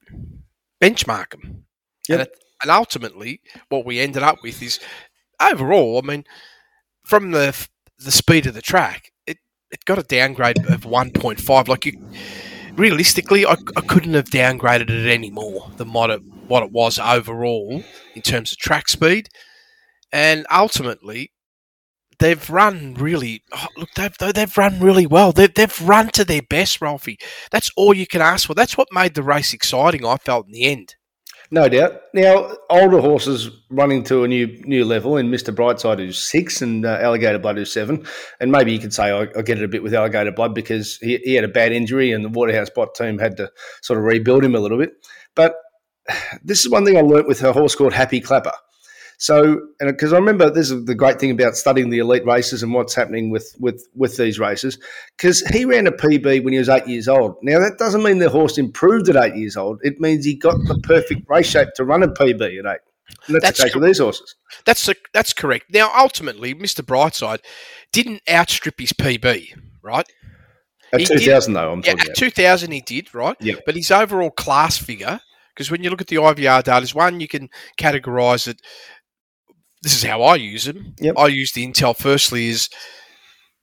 benchmark 0.83 1.31
them. 1.31 1.67
Yep. 2.09 2.19
And, 2.19 2.29
it, 2.29 2.35
and 2.63 2.71
ultimately, 2.73 3.41
what 3.69 3.87
we 3.87 4.01
ended 4.01 4.25
up 4.25 4.39
with 4.43 4.61
is 4.61 4.81
overall. 5.41 6.01
I 6.03 6.05
mean, 6.05 6.25
from 7.05 7.31
the 7.31 7.57
the 8.01 8.11
speed 8.11 8.47
of 8.47 8.55
the 8.55 8.61
track, 8.61 9.13
it 9.75 9.85
got 9.85 9.99
a 9.99 10.05
downgrade 10.05 10.59
of 10.71 10.83
1.5. 10.85 11.69
Like 11.69 11.87
you, 11.87 11.95
realistically, 12.77 13.47
I, 13.47 13.57
I 13.77 13.83
couldn't 13.83 14.15
have 14.15 14.27
downgraded 14.27 14.91
it 14.91 15.11
any 15.11 15.31
more 15.31 15.71
than 15.77 15.93
what 15.93 16.11
it 16.11 16.23
what 16.49 16.63
it 16.63 16.73
was 16.73 16.99
overall 16.99 17.83
in 18.15 18.23
terms 18.23 18.53
of 18.53 18.59
track 18.59 18.89
speed. 18.89 19.29
and 20.13 20.47
ultimately 20.53 21.33
they've 22.19 22.51
run 22.51 22.95
really. 22.95 23.43
Oh, 23.53 23.67
look, 23.77 23.91
they've 23.97 24.17
they've 24.35 24.59
run 24.59 24.81
really 24.81 25.07
well. 25.07 25.33
They've 25.33 25.53
they've 25.53 25.83
run 25.83 26.09
to 26.11 26.25
their 26.25 26.43
best, 26.43 26.81
Ralphie. 26.81 27.19
That's 27.51 27.71
all 27.77 27.95
you 27.95 28.07
can 28.07 28.23
ask 28.23 28.47
for. 28.47 28.55
That's 28.55 28.77
what 28.79 28.89
made 28.93 29.15
the 29.15 29.23
race 29.23 29.53
exciting. 29.55 30.05
I 30.07 30.17
felt 30.17 30.47
in 30.47 30.53
the 30.53 30.65
end. 30.65 30.97
No 31.55 31.69
doubt. 31.69 32.01
Now, 32.13 32.51
older 32.69 33.01
horses 33.01 33.49
running 33.71 34.03
to 34.05 34.25
a 34.25 34.29
new 34.29 34.61
new 34.65 34.85
level, 34.85 35.17
and 35.17 35.33
Mr. 35.33 35.55
Brightside 35.55 36.01
who's 36.01 36.19
six, 36.19 36.61
and 36.61 36.85
uh, 36.85 36.99
Alligator 37.01 37.39
Blood 37.39 37.59
who's 37.59 37.73
seven. 37.73 38.05
And 38.41 38.51
maybe 38.51 38.73
you 38.73 38.81
could 38.81 38.93
say 38.93 39.13
I, 39.13 39.21
I 39.39 39.43
get 39.43 39.59
it 39.59 39.63
a 39.63 39.69
bit 39.69 39.81
with 39.81 39.95
Alligator 39.95 40.33
Blood 40.33 40.53
because 40.53 40.97
he, 40.97 41.19
he 41.19 41.35
had 41.35 41.45
a 41.45 41.49
bad 41.49 41.71
injury, 41.71 42.11
and 42.11 42.25
the 42.25 42.29
Waterhouse 42.29 42.71
Bott 42.71 42.97
team 42.97 43.21
had 43.21 43.37
to 43.37 43.53
sort 43.83 44.01
of 44.01 44.05
rebuild 44.05 44.45
him 44.45 44.57
a 44.57 44.59
little 44.59 44.79
bit. 44.79 44.95
But 45.37 45.55
this 46.43 46.65
is 46.65 46.73
one 46.73 46.85
thing 46.85 46.97
I 46.97 47.03
learnt 47.03 47.29
with 47.29 47.41
a 47.45 47.53
horse 47.53 47.77
called 47.77 47.93
Happy 47.93 48.21
Clapper. 48.21 48.55
So, 49.19 49.61
and 49.81 49.89
because 49.91 50.13
I 50.13 50.17
remember 50.17 50.51
this 50.51 50.71
is 50.71 50.85
the 50.87 50.95
great 50.95 51.21
thing 51.21 51.31
about 51.31 51.57
studying 51.57 51.91
the 51.91 51.99
elite 51.99 52.25
races 52.27 52.63
and 52.63 52.73
what's 52.75 52.95
happening 52.95 53.31
with 53.31 53.55
with 53.59 53.87
with 53.95 54.17
these 54.17 54.39
races, 54.39 54.79
because 55.17 55.41
he 55.53 55.65
ran 55.65 55.87
a 55.87 55.93
PB 55.93 56.45
when 56.45 56.53
he 56.53 56.59
was 56.59 56.69
eight 56.69 56.87
years 56.87 57.09
old. 57.09 57.37
Now 57.43 57.59
that 57.61 57.79
doesn't 57.79 58.03
mean 58.03 58.19
the 58.19 58.29
horse 58.31 58.59
improved 58.59 59.09
at 59.09 59.17
eight 59.17 59.37
years 59.37 59.57
old. 59.57 59.81
It 59.83 60.01
means 60.01 60.25
he 60.25 60.35
got 60.35 60.57
the 60.67 60.79
perfect 60.83 61.29
race 61.29 61.47
shape 61.49 61.69
to 61.77 61.85
run 61.85 62.03
a 62.03 62.09
PB 62.09 62.41
at 62.59 62.67
eight. 62.75 62.81
And 63.27 63.35
that's, 63.37 63.45
That's 63.45 63.59
the 63.59 63.65
case 63.65 63.73
cor- 63.75 63.81
with 63.81 63.89
these 63.91 63.99
horses. 63.99 64.35
That's 64.65 64.89
a, 64.89 64.95
that's 65.13 65.33
correct. 65.35 65.67
Now, 65.71 65.93
ultimately, 65.97 66.55
Mr. 66.55 66.81
Brightside 66.83 67.41
didn't 67.93 68.23
outstrip 68.31 68.81
his 68.81 68.93
PB, 68.95 69.49
right? 69.83 70.07
At 70.93 71.01
He 71.01 71.07
two 71.07 71.19
did- 71.19 71.29
though, 71.55 71.73
I'm 71.73 71.81
Yeah, 71.81 71.93
talking 71.93 72.01
at 72.01 72.07
about. 72.07 72.17
2000 72.17 72.73
he 72.73 72.81
did, 72.81 73.15
right? 73.15 73.37
Yep. 73.41 73.61
But 73.67 73.75
his 73.77 73.91
overall 73.91 74.31
class 74.31 74.79
figure, 74.79 75.21
because 75.55 75.71
when 75.71 75.83
you 75.85 75.91
look 75.91 76.01
at 76.01 76.07
the 76.07 76.17
IVR 76.17 76.63
data, 76.65 76.79
is 76.83 76.95
one 76.95 77.21
you 77.21 77.29
can 77.29 77.51
categorize 77.79 78.49
it. 78.49 78.61
This 79.85 79.95
is 79.95 80.03
how 80.03 80.23
I 80.23 80.37
use 80.37 80.65
them. 80.65 80.95
Yep. 80.99 81.15
I 81.19 81.27
use 81.29 81.53
the 81.53 81.67
Intel 81.67 81.97
firstly 81.97 82.49
is 82.49 82.69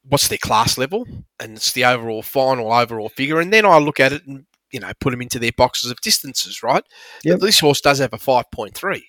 what's 0.03 0.27
their 0.27 0.37
class 0.37 0.77
level, 0.77 1.05
and 1.39 1.57
it's 1.57 1.73
the 1.73 1.83
overall 1.83 2.21
final 2.21 2.71
overall 2.71 3.09
figure, 3.09 3.39
and 3.39 3.51
then 3.51 3.65
I 3.65 3.79
look 3.79 3.99
at 3.99 4.13
it 4.13 4.25
and 4.25 4.45
you 4.71 4.79
know 4.79 4.91
put 5.01 5.11
them 5.11 5.21
into 5.21 5.39
their 5.39 5.51
boxes 5.57 5.91
of 5.91 5.99
distances, 6.01 6.63
right? 6.63 6.83
Yep. 7.23 7.39
But 7.39 7.45
this 7.45 7.59
horse 7.59 7.81
does 7.81 7.99
have 7.99 8.13
a 8.13 8.17
5.3 8.17 9.01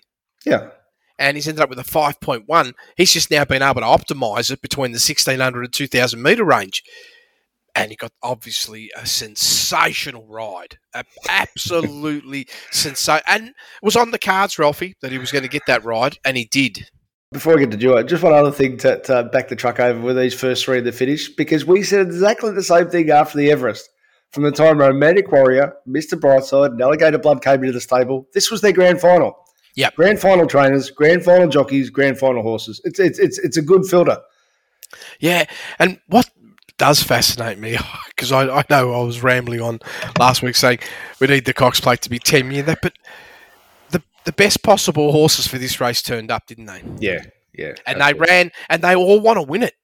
Yeah, 0.47 0.71
and 1.19 1.37
he's 1.37 1.47
ended 1.47 1.63
up 1.63 1.71
with 1.71 1.79
a 1.79 1.83
5.1. 1.83 2.73
He's 2.97 3.13
just 3.13 3.31
now 3.31 3.45
been 3.45 3.63
able 3.63 3.81
to 3.81 3.87
optimize 3.87 4.51
it 4.51 4.63
between 4.63 4.93
the 4.93 4.97
1600 4.97 5.65
and 5.65 5.73
2000 5.73 6.21
meter 6.21 6.45
range. 6.45 6.83
And 7.75 7.91
he 7.91 7.97
got 7.97 8.13
obviously 8.23 8.91
a 8.95 9.07
sensational 9.07 10.27
ride. 10.27 10.79
A- 10.95 11.05
absolutely 11.29 12.47
sensational. 12.71 13.23
And 13.27 13.49
it 13.49 13.55
was 13.83 13.97
on 13.97 14.11
the 14.11 14.19
cards, 14.19 14.59
Ralphie, 14.59 14.95
that 15.01 15.13
he 15.13 15.19
was 15.19 15.33
going 15.33 15.43
to 15.43 15.49
get 15.49 15.63
that 15.69 15.85
ride, 15.85 16.19
and 16.25 16.37
he 16.37 16.45
did. 16.45 16.91
Before 17.33 17.55
I 17.57 17.61
get 17.61 17.71
to 17.71 17.77
Duo, 17.77 18.03
just 18.03 18.23
one 18.23 18.35
other 18.35 18.53
thing 18.53 18.77
to, 18.79 19.01
to 19.03 19.25
back 19.25 19.49
the 19.49 19.57
truck 19.57 19.81
over 19.81 19.99
with 19.99 20.17
these 20.17 20.35
first 20.35 20.65
three 20.65 20.79
of 20.79 20.85
the 20.85 20.93
finish, 20.93 21.29
because 21.31 21.65
we 21.65 21.83
said 21.83 22.07
exactly 22.07 22.53
the 22.53 22.63
same 22.63 22.91
thing 22.91 23.11
after 23.11 23.39
the 23.39 23.51
Everest. 23.51 23.89
From 24.31 24.45
the 24.45 24.53
time 24.53 24.79
Romantic 24.79 25.31
Warrior, 25.33 25.75
Mr. 25.89 26.19
Brightside, 26.19 26.73
and 26.73 26.81
Alligator 26.81 27.19
Blood 27.19 27.43
came 27.43 27.61
into 27.61 27.73
the 27.73 27.81
stable, 27.81 28.29
this 28.33 28.51
was 28.51 28.61
their 28.61 28.73
grand 28.73 29.01
final. 29.01 29.35
Yeah. 29.75 29.91
Grand 29.97 30.21
final 30.21 30.47
trainers, 30.47 30.91
grand 30.91 31.25
final 31.25 31.49
jockeys, 31.49 31.91
grand 31.91 32.19
final 32.19 32.43
horses. 32.43 32.81
It's 32.85 33.01
it's 33.01 33.19
it's 33.19 33.39
it's 33.39 33.57
a 33.57 33.63
good 33.63 33.87
filter. 33.87 34.19
Yeah. 35.19 35.47
And 35.79 35.99
what 36.09 36.31
does 36.79 37.03
fascinate 37.03 37.59
me, 37.59 37.79
because 38.09 38.33
I, 38.33 38.49
I 38.49 38.65
know 38.69 38.93
I 38.93 39.05
was 39.05 39.23
rambling 39.23 39.61
on 39.61 39.81
last 40.19 40.43
week 40.43 40.57
saying 40.57 40.81
we 41.21 41.27
need 41.27 41.45
the 41.45 41.55
Cox 41.55 41.81
plate 41.81 42.03
to 42.03 42.11
be 42.11 42.19
10 42.19 42.51
year 42.51 42.63
that, 42.65 42.81
but 42.83 42.93
the, 44.25 44.33
best 44.33 44.63
possible 44.63 45.13
horses 45.13 45.47
for 45.47 45.59
this 45.59 45.81
race 45.81 46.03
turned 46.03 46.31
up, 46.31 46.47
didn't 46.47 46.67
they? 46.67 46.83
Yeah, 46.99 47.25
yeah. 47.55 47.75
and 47.87 48.01
they 48.01 48.15
ran 48.15 48.51
and 48.69 48.83
they 48.83 48.95
all 48.95 49.21
want 49.21 49.39
to 49.39 49.43
win 49.43 49.63
it. 49.63 49.75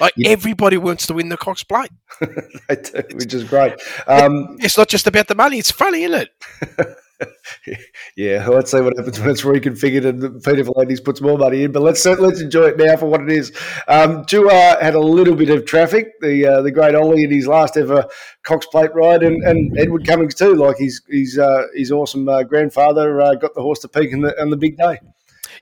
Like 0.00 0.12
Yeah. 0.16 0.30
everybody 0.30 0.76
wants 0.76 1.06
to 1.06 1.14
win 1.14 1.28
the 1.30 1.36
Cox 1.36 1.62
Plate. 1.62 1.90
they 2.68 2.76
do, 2.76 3.02
which 3.14 3.32
is 3.32 3.44
great. 3.44 3.74
Um, 4.06 4.56
It's 4.60 4.76
not 4.76 4.88
just 4.88 5.06
about 5.06 5.28
the 5.28 5.34
money; 5.34 5.58
it's 5.58 5.70
funny, 5.70 6.02
isn't 6.04 6.28
it? 6.28 6.96
yeah, 8.16 8.46
let's 8.46 8.70
see 8.70 8.80
what 8.80 8.96
happens 8.96 9.18
when 9.18 9.30
it's 9.30 9.42
reconfigured 9.42 10.04
and 10.04 10.42
Peter 10.42 10.64
V'landys 10.64 11.02
puts 11.02 11.20
more 11.20 11.38
money 11.38 11.64
in. 11.64 11.72
But 11.72 11.82
let's 11.82 12.04
let's 12.04 12.40
enjoy 12.40 12.68
it 12.68 12.78
now 12.78 12.96
for 12.96 13.06
what 13.06 13.22
it 13.22 13.30
is. 13.30 13.52
Um, 13.88 14.24
Dua 14.24 14.76
had 14.80 14.94
a 14.94 15.00
little 15.00 15.34
bit 15.34 15.50
of 15.50 15.64
traffic. 15.64 16.12
The 16.20 16.46
uh, 16.46 16.62
the 16.62 16.70
great 16.70 16.94
Ollie 16.94 17.24
in 17.24 17.30
his 17.30 17.46
last 17.46 17.76
ever 17.76 18.06
Cox 18.42 18.66
Plate 18.66 18.94
ride, 18.94 19.22
and, 19.22 19.42
and 19.44 19.76
Edward 19.78 20.06
Cummings 20.06 20.34
too. 20.34 20.54
Like 20.54 20.78
his 20.78 21.02
his 21.08 21.38
uh, 21.38 21.64
his 21.74 21.90
awesome 21.90 22.28
uh, 22.28 22.42
grandfather 22.42 23.20
uh, 23.20 23.34
got 23.34 23.54
the 23.54 23.62
horse 23.62 23.80
to 23.80 23.88
peak 23.88 24.12
on 24.12 24.20
the 24.20 24.40
on 24.40 24.50
the 24.50 24.56
big 24.56 24.76
day. 24.76 24.98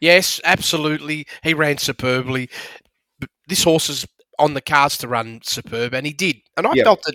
Yes, 0.01 0.41
absolutely. 0.45 1.27
He 1.43 1.55
ran 1.55 1.79
superbly. 1.79 2.51
This 3.47 3.63
horse 3.63 3.89
is 3.89 4.07
on 4.39 4.55
the 4.55 4.61
cards 4.61 4.99
to 4.99 5.09
run 5.09 5.41
superb, 5.45 5.95
and 5.95 6.05
he 6.07 6.13
did. 6.13 6.37
And 6.57 6.67
I 6.67 6.73
Yeah. 6.75 6.85
felt 6.85 7.03
that 7.05 7.15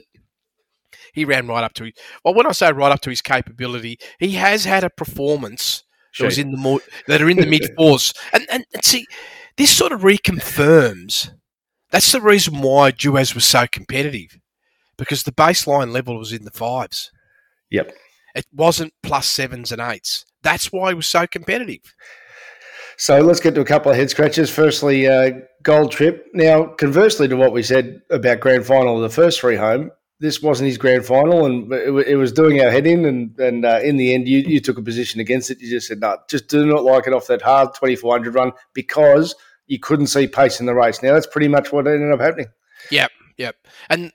he 1.14 1.26
ran 1.26 1.48
right 1.48 1.64
up 1.64 1.74
to 1.74 1.86
his. 1.86 1.94
Well, 2.24 2.34
when 2.34 2.48
I 2.48 2.52
say 2.52 2.72
right 2.72 2.92
up 2.92 3.02
to 3.02 3.10
his 3.10 3.22
capability, 3.22 4.00
he 4.20 4.32
has 4.32 4.66
had 4.66 4.84
a 4.84 4.90
performance 4.90 5.84
that 6.18 6.26
was 6.26 6.38
in 6.38 6.52
the 6.52 6.58
more 6.58 6.80
that 7.08 7.22
are 7.22 7.30
in 7.30 7.38
the 7.38 7.46
mid 7.46 7.70
fours, 7.78 8.14
and, 8.34 8.46
and 8.52 8.66
and 8.74 8.84
see, 8.84 9.06
this 9.58 9.76
sort 9.76 9.92
of 9.92 10.02
reconfirms. 10.02 11.32
That's 11.92 12.12
the 12.12 12.22
reason 12.22 12.62
why 12.62 12.92
Duais 12.92 13.34
was 13.34 13.46
so 13.46 13.66
competitive, 13.66 14.38
because 14.98 15.24
the 15.24 15.32
baseline 15.32 15.92
level 15.92 16.18
was 16.18 16.32
in 16.32 16.46
the 16.46 16.52
fives. 16.52 17.12
Yep. 17.72 17.96
It 18.36 18.46
wasn't 18.54 18.94
plus 19.02 19.28
sevens 19.28 19.72
and 19.72 19.82
eights. 19.82 20.24
That's 20.44 20.72
why 20.72 20.90
he 20.90 20.96
was 20.96 21.08
so 21.08 21.26
competitive. 21.26 21.94
So 22.98 23.20
let's 23.22 23.40
get 23.40 23.56
to 23.56 23.62
a 23.62 23.66
couple 23.66 23.92
of 23.92 23.98
head 23.98 24.10
scratches. 24.10 24.50
Firstly, 24.50 25.08
uh, 25.08 25.32
Gold 25.64 25.92
Trip. 25.92 26.28
Now, 26.34 26.66
conversely 26.66 27.28
to 27.30 27.36
what 27.36 27.54
we 27.54 27.64
said 27.64 28.02
about 28.10 28.42
grand 28.42 28.66
final 28.66 28.98
of 28.98 29.02
the 29.02 29.16
first 29.16 29.40
three 29.40 29.56
home, 29.56 29.92
this 30.20 30.42
wasn't 30.42 30.68
his 30.68 30.78
grand 30.78 31.06
final, 31.06 31.46
and 31.46 31.72
it, 31.72 32.08
it 32.08 32.16
was 32.18 32.32
doing 32.32 32.62
our 32.62 32.70
head 32.70 32.86
in. 32.86 33.06
And, 33.06 33.40
and 33.40 33.66
uh, 33.66 33.80
in 33.82 33.98
the 33.98 34.14
end, 34.14 34.28
you, 34.28 34.40
you 34.40 34.60
took 34.60 34.78
a 34.78 34.82
position 34.82 35.22
against 35.22 35.50
it. 35.50 35.62
You 35.62 35.70
just 35.70 35.88
said, 35.88 36.02
no, 36.02 36.18
just 36.30 36.50
do 36.50 36.66
not 36.66 36.84
like 36.84 37.08
it 37.08 37.14
off 37.14 37.28
that 37.28 37.42
hard 37.42 37.74
2400 37.74 38.36
run 38.36 38.52
because 38.74 39.36
you 39.68 39.80
couldn't 39.80 40.08
see 40.08 40.28
pace 40.28 40.60
in 40.60 40.66
the 40.66 40.76
race. 40.76 41.02
Now, 41.02 41.14
that's 41.14 41.28
pretty 41.28 41.48
much 41.48 41.72
what 41.72 41.88
ended 41.88 42.12
up 42.12 42.20
happening. 42.20 42.48
Yep, 42.92 43.12
yep. 43.38 43.56
And 43.90 44.12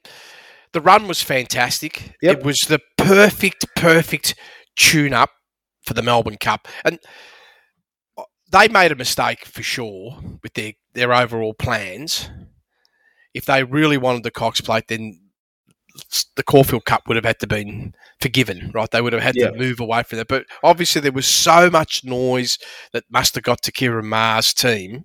the 0.72 0.82
run 0.82 1.08
was 1.08 1.22
fantastic. 1.22 2.16
Yep. 2.20 2.38
It 2.38 2.44
was 2.44 2.58
the 2.68 2.80
perfect, 2.98 3.66
perfect 3.74 4.34
tune 4.76 5.14
up 5.14 5.30
for 5.82 5.94
the 5.94 6.02
Melbourne 6.02 6.36
Cup. 6.38 6.68
And 6.84 6.98
they 8.50 8.68
made 8.68 8.92
a 8.92 8.96
mistake 8.96 9.46
for 9.46 9.62
sure 9.62 10.18
with 10.42 10.52
their, 10.54 10.74
their 10.92 11.14
overall 11.14 11.54
plans. 11.54 12.28
If 13.32 13.46
they 13.46 13.64
really 13.64 13.96
wanted 13.96 14.22
the 14.22 14.30
Cox 14.30 14.60
plate, 14.60 14.88
then 14.88 15.23
the 16.36 16.42
Caulfield 16.42 16.84
Cup 16.84 17.02
would 17.06 17.16
have 17.16 17.24
had 17.24 17.38
to 17.40 17.46
been 17.46 17.94
forgiven, 18.20 18.70
right? 18.74 18.90
They 18.90 19.00
would 19.00 19.12
have 19.12 19.22
had 19.22 19.36
Yeah. 19.36 19.50
to 19.50 19.56
move 19.56 19.80
away 19.80 20.02
from 20.02 20.18
that. 20.18 20.28
But 20.28 20.46
obviously, 20.62 21.00
there 21.00 21.12
was 21.12 21.26
so 21.26 21.70
much 21.70 22.04
noise 22.04 22.58
that 22.92 23.04
must 23.10 23.34
have 23.36 23.44
got 23.44 23.62
to 23.62 23.72
Ciaron 23.72 24.04
Maher's 24.04 24.52
team 24.52 25.04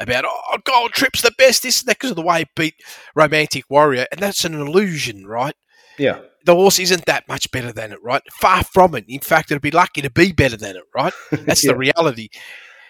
about 0.00 0.24
oh, 0.26 0.58
Gold 0.64 0.92
Trip's 0.92 1.22
the 1.22 1.32
best, 1.38 1.62
this 1.62 1.80
and 1.80 1.88
that, 1.88 1.98
because 1.98 2.10
of 2.10 2.16
the 2.16 2.22
way 2.22 2.40
he 2.40 2.46
beat 2.56 2.74
Romantic 3.14 3.64
Warrior, 3.68 4.06
and 4.10 4.20
that's 4.20 4.44
an 4.44 4.54
illusion, 4.54 5.26
right? 5.26 5.54
Yeah. 5.98 6.20
The 6.44 6.54
horse 6.54 6.78
isn't 6.78 7.06
that 7.06 7.28
much 7.28 7.50
better 7.52 7.72
than 7.72 7.92
it, 7.92 7.98
right? 8.02 8.22
Far 8.40 8.64
from 8.64 8.94
it. 8.94 9.04
In 9.08 9.20
fact, 9.20 9.50
it'd 9.50 9.62
be 9.62 9.70
lucky 9.70 10.02
to 10.02 10.10
be 10.10 10.32
better 10.32 10.56
than 10.56 10.76
it, 10.76 10.82
right? 10.94 11.12
That's 11.30 11.64
Yeah. 11.64 11.72
the 11.72 11.78
reality. 11.78 12.28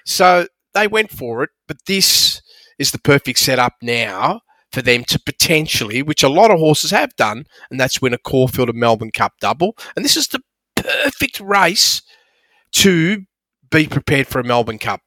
So 0.06 0.48
they 0.72 0.86
went 0.88 1.10
for 1.12 1.42
it, 1.44 1.50
but 1.68 1.76
this 1.86 2.40
is 2.78 2.90
the 2.90 2.98
perfect 2.98 3.38
setup 3.38 3.74
now 3.80 4.40
for 4.74 4.82
them 4.82 5.04
to 5.04 5.18
potentially, 5.20 6.02
which 6.02 6.22
a 6.22 6.28
lot 6.28 6.50
of 6.50 6.58
horses 6.58 6.90
have 6.90 7.14
done, 7.16 7.44
and 7.70 7.78
that's 7.80 8.02
win 8.02 8.12
a 8.12 8.18
Caulfield 8.18 8.68
and 8.68 8.78
Melbourne 8.78 9.12
Cup 9.12 9.32
double. 9.40 9.76
And 9.96 10.04
this 10.04 10.16
is 10.16 10.28
the 10.28 10.40
perfect 10.76 11.40
race 11.40 12.02
to 12.72 13.22
be 13.70 13.86
prepared 13.86 14.26
for 14.26 14.40
a 14.40 14.44
Melbourne 14.44 14.78
Cup. 14.78 15.00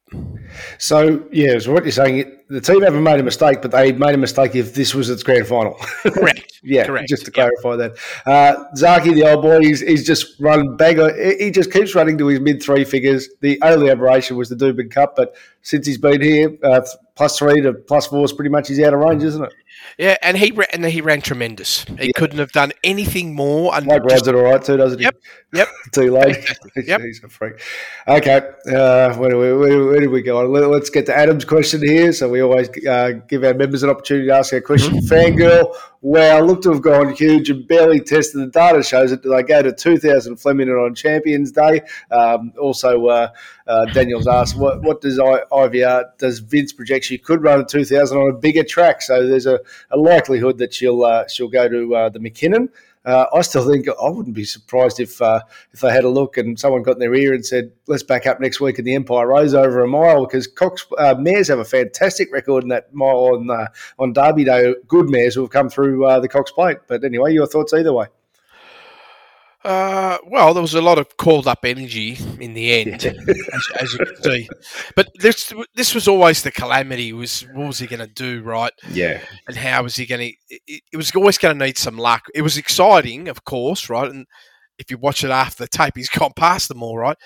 So, 0.78 1.26
yeah, 1.32 1.58
so 1.58 1.72
what 1.72 1.84
you're 1.84 1.92
saying, 1.92 2.38
the 2.48 2.60
team 2.60 2.82
haven't 2.82 3.02
made 3.02 3.20
a 3.20 3.22
mistake, 3.22 3.62
but 3.62 3.70
they 3.70 3.92
made 3.92 4.14
a 4.14 4.18
mistake 4.18 4.54
if 4.54 4.74
this 4.74 4.94
was 4.94 5.08
its 5.10 5.22
grand 5.22 5.46
final. 5.46 5.74
Correct. 6.02 6.44
Yeah, 6.64 6.86
Correct. 6.86 7.08
just 7.08 7.24
to 7.24 7.30
Yep. 7.34 7.34
clarify 7.62 7.76
that. 7.76 7.92
Uh, 8.26 8.64
Zaaki, 8.74 9.14
the 9.14 9.22
old 9.30 9.42
boy, 9.42 9.60
he's, 9.60 9.78
he's 9.80 10.04
just 10.04 10.40
run. 10.40 10.76
He 10.80 11.36
he 11.44 11.50
just 11.52 11.72
keeps 11.72 11.94
running 11.94 12.18
to 12.18 12.26
his 12.26 12.40
mid 12.40 12.60
three 12.60 12.84
figures. 12.84 13.28
The 13.42 13.60
only 13.62 13.90
aberration 13.90 14.36
was 14.36 14.48
the 14.48 14.56
Dubin 14.56 14.90
Cup, 14.90 15.14
but 15.14 15.36
since 15.62 15.86
he's 15.86 15.98
been 15.98 16.20
here, 16.20 16.58
uh, 16.64 16.80
plus 17.18 17.36
three 17.36 17.60
to 17.60 17.74
plus 17.74 18.06
four 18.06 18.24
is 18.24 18.32
pretty 18.32 18.48
much 18.48 18.68
he's 18.68 18.80
out 18.80 18.94
of 18.94 19.00
range, 19.00 19.24
isn't 19.24 19.44
it? 19.44 19.52
Yeah, 19.98 20.16
and 20.22 20.36
he 20.36 20.52
ra- 20.52 20.66
and 20.72 20.84
he 20.84 21.00
ran 21.00 21.20
tremendous. 21.20 21.84
He 21.98 22.12
couldn't 22.14 22.38
have 22.38 22.52
done 22.52 22.72
anything 22.84 23.34
more. 23.34 23.74
And 23.74 23.86
Mike 23.86 24.02
just- 24.02 24.12
rides 24.12 24.28
it 24.28 24.34
all 24.34 24.42
right 24.42 24.62
too, 24.62 24.76
doesn't 24.76 24.98
he? 24.98 25.04
Yep, 25.04 25.16
yep. 25.52 25.68
Too 25.92 26.10
late. 26.12 26.36
Yep. 26.76 27.00
He's 27.00 27.22
a 27.24 27.28
freak. 27.28 27.60
Okay, 28.06 28.36
uh, 28.72 29.14
where, 29.16 29.30
do 29.30 29.38
we, 29.38 29.52
where, 29.54 29.84
where 29.86 30.00
do 30.00 30.10
we 30.10 30.22
go? 30.22 30.44
Let- 30.46 30.68
Let's 30.68 30.90
get 30.90 31.06
to 31.06 31.16
Adam's 31.16 31.44
question 31.44 31.82
here. 31.82 32.12
So 32.12 32.28
we 32.28 32.40
always 32.42 32.68
uh, 32.86 33.12
give 33.26 33.42
our 33.42 33.54
members 33.54 33.82
an 33.82 33.90
opportunity 33.90 34.28
to 34.28 34.34
ask 34.34 34.52
a 34.52 34.60
question. 34.60 34.94
Mm-hmm. 34.94 35.12
Fangirl, 35.12 35.74
wow, 36.02 36.40
look 36.40 36.62
to 36.62 36.72
have 36.72 36.82
gone 36.82 37.14
huge 37.14 37.50
and 37.50 37.66
barely 37.66 38.00
tested. 38.00 38.40
The 38.42 38.46
data 38.46 38.82
shows 38.82 39.10
it. 39.12 39.22
They 39.22 39.42
go 39.42 39.62
to 39.62 39.72
2000 39.72 40.36
Fleming 40.36 40.68
on 40.68 40.94
Champions 40.94 41.50
Day? 41.52 41.80
Um, 42.10 42.52
also, 42.60 43.06
uh, 43.06 43.28
uh, 43.66 43.84
Daniel's 43.86 44.26
asked, 44.28 44.56
what, 44.56 44.82
what 44.82 45.00
does 45.00 45.18
I, 45.18 45.40
IVR, 45.50 46.04
does 46.18 46.38
Vince 46.38 46.72
project 46.72 47.04
she 47.04 47.18
could 47.18 47.42
run 47.42 47.60
a 47.60 47.64
2000 47.64 48.16
on 48.16 48.30
a 48.30 48.38
bigger 48.38 48.64
track? 48.64 49.02
So 49.02 49.26
there's 49.26 49.46
a, 49.46 49.58
a 49.90 49.96
likelihood 49.96 50.58
that 50.58 50.74
she'll 50.74 51.04
uh, 51.04 51.26
she'll 51.28 51.48
go 51.48 51.68
to 51.68 51.94
uh, 51.94 52.08
the 52.08 52.20
Mackinnon. 52.20 52.68
Uh, 53.04 53.26
I 53.32 53.40
still 53.40 53.66
think 53.66 53.88
I 53.88 54.10
wouldn't 54.10 54.34
be 54.34 54.44
surprised 54.44 55.00
if 55.00 55.22
uh, 55.22 55.40
if 55.72 55.80
they 55.80 55.90
had 55.90 56.04
a 56.04 56.08
look 56.08 56.36
and 56.36 56.58
someone 56.58 56.82
got 56.82 56.92
in 56.92 56.98
their 56.98 57.14
ear 57.14 57.32
and 57.32 57.44
said, 57.46 57.72
"Let's 57.86 58.02
back 58.02 58.26
up 58.26 58.40
next 58.40 58.60
week 58.60 58.78
in 58.78 58.84
the 58.84 58.94
Empire 58.94 59.28
Rose 59.28 59.54
over 59.54 59.82
a 59.82 59.88
mile," 59.88 60.26
because 60.26 60.46
Cox 60.46 60.84
uh, 60.98 61.14
mares 61.18 61.48
have 61.48 61.58
a 61.58 61.64
fantastic 61.64 62.32
record 62.32 62.64
in 62.64 62.68
that 62.68 62.92
mile 62.92 63.34
on 63.34 63.50
uh, 63.50 63.68
on 63.98 64.12
Derby 64.12 64.44
Day. 64.44 64.74
Good 64.86 65.08
mares 65.08 65.34
who 65.34 65.42
have 65.42 65.50
come 65.50 65.70
through 65.70 66.00
the 66.20 66.28
Cox 66.28 66.50
Plate. 66.50 66.78
But 66.86 67.04
anyway, 67.04 67.32
your 67.32 67.46
thoughts 67.46 67.72
either 67.72 67.92
way. 67.92 68.08
Uh, 69.64 70.18
well, 70.28 70.54
there 70.54 70.62
was 70.62 70.74
a 70.74 70.80
lot 70.80 70.98
of 70.98 71.16
called 71.16 71.48
up 71.48 71.64
energy 71.64 72.16
in 72.38 72.54
the 72.54 72.72
end, 72.72 73.04
as, 73.04 73.68
as 73.80 73.92
you 73.92 73.98
can 73.98 74.22
see. 74.22 74.48
But 74.94 75.08
this 75.18 75.52
this 75.74 75.94
was 75.94 76.06
always 76.06 76.42
the 76.42 76.52
calamity. 76.52 77.12
Was 77.12 77.42
what 77.54 77.66
was 77.66 77.78
he 77.80 77.88
going 77.88 78.06
to 78.06 78.14
do, 78.14 78.42
right? 78.42 78.72
Yeah, 78.90 79.20
And 79.48 79.56
how 79.56 79.82
was 79.82 79.96
he 79.96 80.06
going 80.06 80.30
to? 80.30 80.56
It, 80.68 80.96
was 80.96 81.10
always 81.16 81.38
going 81.38 81.58
to 81.58 81.64
need 81.66 81.76
some 81.76 81.98
luck. 81.98 82.22
It 82.34 82.42
was 82.42 82.56
exciting, 82.56 83.28
of 83.28 83.44
course, 83.44 83.90
right? 83.90 84.08
And 84.08 84.26
if 84.78 84.90
you 84.92 84.98
watch 84.98 85.24
it 85.24 85.30
after 85.30 85.64
the 85.64 85.68
tape, 85.68 85.94
he's 85.96 86.08
gone 86.18 86.32
past 86.36 86.68
them 86.68 86.82
all, 86.82 86.96
right? 86.96 87.16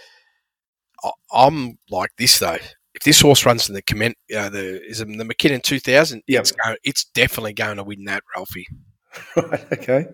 I, 1.05 1.11
I'm 1.33 1.79
like 1.91 2.11
this 2.17 2.39
though. 2.39 2.59
If 2.95 3.03
this 3.05 3.21
horse 3.21 3.45
runs 3.45 3.69
in 3.69 3.75
the 3.75 3.83
comment, 3.83 4.17
uh, 4.35 4.49
the 4.49 4.83
is 4.87 4.99
the 4.99 5.07
Mackinnon 5.07 5.61
2000, 5.62 6.23
Yep. 6.27 6.41
it's 6.41 6.53
going, 6.53 6.77
it's 6.83 7.05
definitely 7.05 7.55
going 7.55 7.77
to 7.79 7.85
win 7.85 8.05
that, 8.05 8.23
Ralphie. 8.35 8.67
right. 9.37 9.73
Okay. 9.73 10.07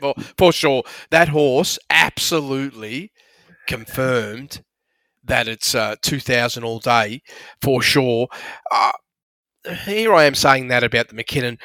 Well, 0.00 0.14
for 0.36 0.52
sure, 0.52 0.82
that 1.10 1.28
horse 1.28 1.78
absolutely 1.90 3.12
confirmed 3.66 4.62
that 5.24 5.48
it's 5.48 5.74
uh, 5.74 5.96
2000 6.02 6.62
all 6.64 6.78
day 6.78 7.22
for 7.60 7.82
sure. 7.82 8.28
Uh, 8.70 8.92
here 9.84 10.12
I 10.14 10.24
am 10.24 10.34
saying 10.34 10.68
that 10.68 10.84
about 10.84 11.08
the 11.08 11.14
Mackinnon. 11.14 11.58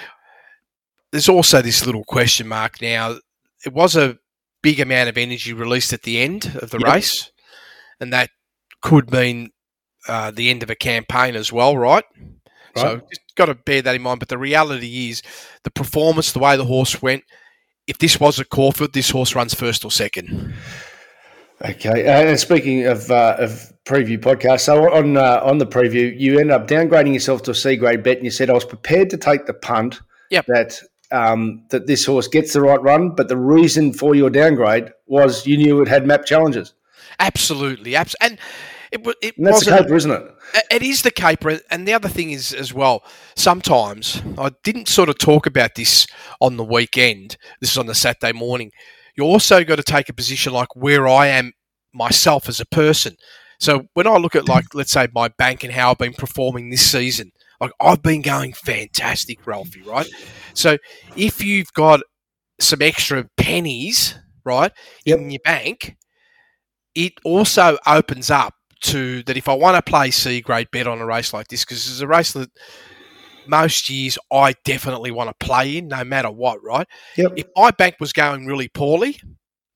There's 1.12 1.30
also 1.30 1.62
this 1.62 1.86
little 1.86 2.04
question 2.06 2.48
mark 2.48 2.82
now. 2.82 3.18
It 3.66 3.74
was 3.74 3.96
a 3.96 4.18
big 4.64 4.80
amount 4.80 5.10
of 5.10 5.18
energy 5.18 5.54
released 5.54 5.94
at 5.94 6.04
the 6.04 6.20
end 6.20 6.58
of 6.62 6.72
the 6.72 6.80
Yep. 6.80 6.94
race, 6.94 7.32
and 8.00 8.12
that 8.14 8.30
could 8.82 9.12
mean 9.12 9.50
uh, 10.08 10.32
the 10.32 10.50
end 10.50 10.64
of 10.64 10.70
a 10.70 10.76
campaign 10.76 11.36
as 11.36 11.52
well, 11.52 11.78
right? 11.78 12.06
So 12.76 12.96
Right. 12.96 13.02
just 13.10 13.22
got 13.36 13.46
to 13.48 13.56
bear 13.56 13.82
that 13.84 13.96
in 13.96 14.02
mind. 14.02 14.20
But 14.20 14.30
the 14.30 14.38
reality 14.38 15.10
is, 15.10 15.22
the 15.64 15.70
performance, 15.72 16.32
the 16.32 16.40
way 16.40 16.58
the 16.58 16.66
horse 16.66 17.02
went. 17.02 17.24
If 17.92 17.98
this 17.98 18.22
was 18.22 18.40
a 18.40 18.46
Crawford, 18.46 18.94
this 18.94 19.10
horse 19.10 19.36
runs 19.36 19.54
first 19.54 19.84
or 19.84 19.92
second. 19.92 20.54
Okay, 21.64 22.08
uh, 22.08 22.22
and 22.30 22.40
speaking 22.40 22.86
of 22.86 23.12
uh, 23.12 23.36
of 23.38 23.74
preview 23.84 24.18
podcast, 24.18 24.62
so 24.62 24.90
on 24.94 25.18
uh, 25.18 25.42
on 25.44 25.58
the 25.58 25.66
preview, 25.68 26.18
you 26.18 26.40
end 26.40 26.52
up 26.52 26.70
downgrading 26.70 27.14
yourself 27.14 27.44
to 27.44 27.52
a 27.52 27.54
C 27.54 27.76
grade 27.76 28.02
bet, 28.02 28.16
and 28.16 28.24
you 28.26 28.32
said 28.32 28.50
I 28.50 28.54
was 28.54 28.64
prepared 28.64 29.10
to 29.10 29.18
take 29.18 29.46
the 29.46 29.54
punt 29.54 30.00
Yep. 30.30 30.46
that 30.48 30.82
um, 31.12 31.66
that 31.72 31.86
this 31.88 32.06
horse 32.06 32.30
gets 32.30 32.54
the 32.54 32.62
right 32.62 32.82
run, 32.82 33.10
but 33.14 33.28
the 33.28 33.36
reason 33.36 33.92
for 33.92 34.16
your 34.16 34.30
downgrade 34.30 34.94
was 35.08 35.46
you 35.46 35.58
knew 35.58 35.82
it 35.82 35.90
had 35.90 36.08
map 36.08 36.24
challenges, 36.26 36.74
Absolutely, 37.20 37.94
abs- 37.98 38.16
and 38.22 38.40
it, 38.92 39.16
it 39.22 39.38
and 39.38 39.48
that's 39.48 39.66
the 39.66 39.72
caper, 39.72 39.96
isn't 39.96 40.12
it? 40.12 40.22
It- 40.54 40.66
It 40.72 40.84
is 40.84 41.02
the 41.02 41.12
caper, 41.12 41.60
and 41.70 41.88
the 41.88 41.94
other 41.94 42.10
thing 42.10 42.32
is 42.32 42.54
as 42.54 42.74
well. 42.74 43.04
Sometimes 43.36 44.22
I 44.38 44.52
didn't 44.64 44.88
sort 44.88 45.10
of 45.10 45.18
talk 45.18 45.46
about 45.46 45.76
this 45.76 46.08
on 46.40 46.58
the 46.58 46.64
weekend. 46.64 47.38
This 47.62 47.72
is 47.72 47.78
on 47.78 47.86
the 47.88 47.96
Saturday 47.96 48.34
morning. 48.34 48.72
You 49.16 49.24
also 49.26 49.64
got 49.64 49.76
to 49.78 49.84
take 49.84 50.10
a 50.10 50.14
position 50.14 50.54
like 50.54 50.76
where 50.76 51.08
I 51.08 51.28
am 51.28 51.52
myself 51.94 52.48
as 52.50 52.60
a 52.60 52.66
person. 52.66 53.16
So 53.60 53.84
when 53.94 54.08
I 54.08 54.18
look 54.18 54.36
at 54.36 54.48
like 54.50 54.66
let's 54.74 54.92
say 54.92 55.08
my 55.14 55.28
bank 55.38 55.64
and 55.64 55.74
how 55.74 55.92
I've 55.92 55.98
been 55.98 56.14
performing 56.14 56.70
this 56.70 56.90
season, 56.90 57.32
like 57.60 57.72
I've 57.80 58.02
been 58.02 58.22
going 58.22 58.54
fantastic, 58.54 59.46
Ralphie. 59.46 59.84
Right. 59.84 60.08
So 60.54 60.78
if 61.16 61.44
you've 61.44 61.72
got 61.74 62.00
some 62.60 62.82
extra 62.82 63.26
pennies, 63.38 64.16
right, 64.46 64.72
Yep. 65.06 65.20
in 65.20 65.32
your 65.32 65.42
bank, 65.44 65.96
it 66.96 67.14
also 67.24 67.78
opens 67.86 68.30
up 68.32 68.54
to 68.82 69.24
that 69.24 69.38
if 69.38 69.48
I 69.48 69.54
want 69.54 69.76
to 69.76 69.90
play 69.90 70.12
C 70.12 70.42
grade 70.42 70.70
bet 70.72 70.88
on 70.88 71.00
a 71.00 71.06
race 71.06 71.34
like 71.34 71.48
this, 71.48 71.64
because 71.64 71.90
it's 71.90 72.02
a 72.02 72.08
race 72.08 72.34
that 72.34 72.50
most 73.48 73.90
years 73.90 74.18
I 74.32 74.54
definitely 74.64 75.12
want 75.12 75.30
to 75.30 75.46
play 75.46 75.78
in, 75.78 75.88
no 75.88 76.04
matter 76.04 76.30
what, 76.30 76.64
right? 76.64 76.88
Yep. 77.18 77.34
If 77.36 77.48
my 77.56 77.72
bank 77.72 77.96
was 78.00 78.14
going 78.14 78.46
really 78.46 78.68
poorly 78.68 79.20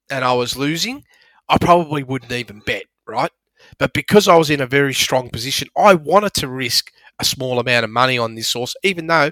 and 0.09 0.23
I 0.23 0.33
was 0.33 0.55
losing, 0.57 1.03
I 1.49 1.57
probably 1.57 2.03
wouldn't 2.03 2.31
even 2.31 2.59
bet, 2.59 2.85
right? 3.07 3.31
But 3.77 3.93
because 3.93 4.27
I 4.27 4.35
was 4.35 4.49
in 4.49 4.61
a 4.61 4.67
very 4.67 4.93
strong 4.93 5.29
position, 5.29 5.67
I 5.77 5.95
wanted 5.95 6.33
to 6.35 6.47
risk 6.47 6.91
a 7.19 7.25
small 7.25 7.59
amount 7.59 7.83
of 7.83 7.89
money 7.89 8.17
on 8.17 8.35
this 8.35 8.51
horse, 8.53 8.75
even 8.83 9.07
though 9.07 9.31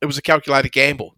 it 0.00 0.06
was 0.06 0.18
a 0.18 0.22
calculated 0.22 0.72
gamble. 0.72 1.16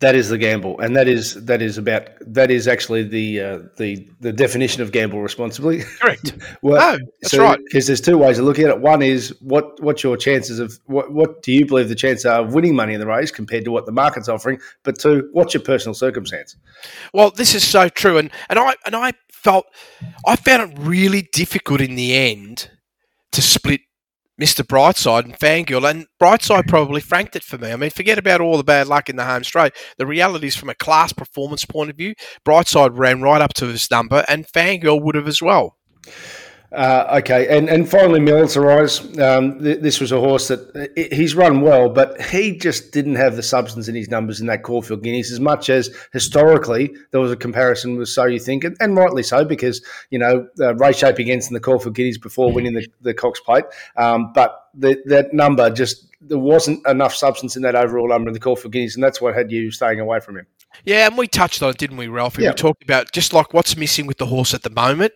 That 0.00 0.14
is 0.14 0.28
the 0.28 0.36
gamble, 0.36 0.78
and 0.80 0.94
that 0.94 1.08
is 1.08 1.46
that 1.46 1.62
is 1.62 1.78
about 1.78 2.10
that 2.20 2.50
is 2.50 2.68
actually 2.68 3.04
the 3.04 3.40
uh, 3.40 3.58
the 3.78 4.06
the 4.20 4.30
definition 4.30 4.82
of 4.82 4.92
gamble 4.92 5.22
responsibly. 5.22 5.84
Correct. 6.00 6.34
well, 6.62 6.98
No, 6.98 7.06
that's 7.22 7.34
right. 7.34 7.58
Because 7.64 7.86
there's 7.86 8.02
two 8.02 8.18
ways 8.18 8.38
of 8.38 8.44
looking 8.44 8.64
at 8.64 8.70
it. 8.70 8.80
One 8.80 9.00
is 9.00 9.34
what 9.40 9.82
what's 9.82 10.02
your 10.02 10.18
chances 10.18 10.58
of 10.58 10.78
what 10.84 11.12
what 11.12 11.42
do 11.42 11.50
you 11.50 11.64
believe 11.64 11.88
the 11.88 11.94
chances 11.94 12.26
are 12.26 12.40
of 12.42 12.52
winning 12.52 12.76
money 12.76 12.92
in 12.92 13.00
the 13.00 13.06
race 13.06 13.30
compared 13.30 13.64
to 13.64 13.70
what 13.70 13.86
the 13.86 13.92
market's 13.92 14.28
offering? 14.28 14.60
But 14.82 14.98
two, 14.98 15.30
what's 15.32 15.54
your 15.54 15.62
personal 15.62 15.94
circumstance? 15.94 16.56
Well, 17.14 17.30
this 17.30 17.54
is 17.54 17.66
so 17.66 17.88
true, 17.88 18.18
and 18.18 18.30
and 18.50 18.58
I 18.58 18.74
and 18.84 18.94
I 18.94 19.14
felt 19.32 19.64
I 20.26 20.36
found 20.36 20.72
it 20.72 20.78
really 20.78 21.22
difficult 21.32 21.80
in 21.80 21.94
the 21.94 22.14
end 22.14 22.70
to 23.32 23.40
split 23.40 23.80
Mr. 24.40 24.62
Brightside 24.62 25.24
and 25.24 25.38
Fangirl, 25.38 25.88
and 25.90 26.06
Brightside 26.20 26.68
probably 26.68 27.00
franked 27.00 27.36
it 27.36 27.42
for 27.42 27.56
me. 27.56 27.72
I 27.72 27.76
mean, 27.76 27.90
forget 27.90 28.18
about 28.18 28.40
all 28.40 28.58
the 28.58 28.64
bad 28.64 28.86
luck 28.86 29.08
in 29.08 29.16
the 29.16 29.24
home 29.24 29.44
straight. 29.44 29.72
The 29.96 30.06
reality 30.06 30.48
is, 30.48 30.56
from 30.56 30.68
a 30.68 30.74
class 30.74 31.12
performance 31.12 31.64
point 31.64 31.90
of 31.90 31.96
view, 31.96 32.14
Brightside 32.44 32.98
ran 32.98 33.22
right 33.22 33.40
up 33.40 33.54
to 33.54 33.66
his 33.66 33.90
number, 33.90 34.24
and 34.28 34.46
Fangirl 34.46 35.02
would 35.02 35.14
have 35.14 35.28
as 35.28 35.40
well. 35.40 35.76
Uh, 36.76 37.16
okay, 37.20 37.48
and 37.56 37.70
and 37.70 37.88
finally, 37.88 38.20
Militarize. 38.20 39.00
Um, 39.18 39.58
th- 39.60 39.80
this 39.80 39.98
was 39.98 40.12
a 40.12 40.20
horse 40.20 40.48
that 40.48 40.92
i- 40.96 41.14
he's 41.14 41.34
run 41.34 41.62
well, 41.62 41.88
but 41.88 42.20
he 42.20 42.56
just 42.58 42.92
didn't 42.92 43.14
have 43.16 43.34
the 43.34 43.42
substance 43.42 43.88
in 43.88 43.94
his 43.94 44.10
numbers 44.10 44.42
in 44.42 44.46
that 44.48 44.62
Caulfield 44.62 45.02
Guineas 45.02 45.32
as 45.32 45.40
much 45.40 45.70
as 45.70 45.88
historically 46.12 46.94
there 47.12 47.20
was 47.20 47.32
a 47.32 47.36
comparison 47.36 47.96
with 47.96 48.08
So 48.10 48.26
You 48.26 48.38
Think, 48.38 48.62
and, 48.64 48.76
and 48.78 48.94
rightly 48.94 49.22
so 49.22 49.42
because 49.44 49.82
you 50.10 50.18
know 50.18 50.46
uh, 50.60 50.74
race 50.74 50.98
shape 50.98 51.18
against 51.18 51.50
in 51.50 51.54
the 51.54 51.60
Caulfield 51.60 51.94
Guineas 51.94 52.18
before 52.18 52.52
winning 52.52 52.74
the, 52.74 52.86
the 53.00 53.14
Cox 53.14 53.40
Plate, 53.40 53.64
um, 53.96 54.32
but 54.34 54.68
the, 54.74 55.02
that 55.06 55.32
number 55.32 55.70
just 55.70 56.14
there 56.20 56.38
wasn't 56.38 56.86
enough 56.86 57.14
substance 57.14 57.56
in 57.56 57.62
that 57.62 57.74
overall 57.74 58.08
number 58.08 58.28
in 58.28 58.34
the 58.34 58.40
Caulfield 58.40 58.72
Guineas, 58.72 58.96
and 58.96 59.02
that's 59.02 59.20
what 59.20 59.34
had 59.34 59.50
you 59.50 59.70
staying 59.70 60.00
away 60.00 60.20
from 60.20 60.36
him. 60.36 60.46
Yeah, 60.84 61.06
and 61.06 61.16
we 61.16 61.26
touched 61.26 61.62
on 61.62 61.70
it, 61.70 61.78
didn't 61.78 61.96
we, 61.96 62.08
Ralphie? 62.08 62.42
Yeah. 62.42 62.50
We 62.50 62.54
talked 62.54 62.82
about 62.82 63.12
just 63.12 63.32
like 63.32 63.54
what's 63.54 63.78
missing 63.78 64.06
with 64.06 64.18
the 64.18 64.26
horse 64.26 64.52
at 64.52 64.62
the 64.62 64.68
moment, 64.70 65.14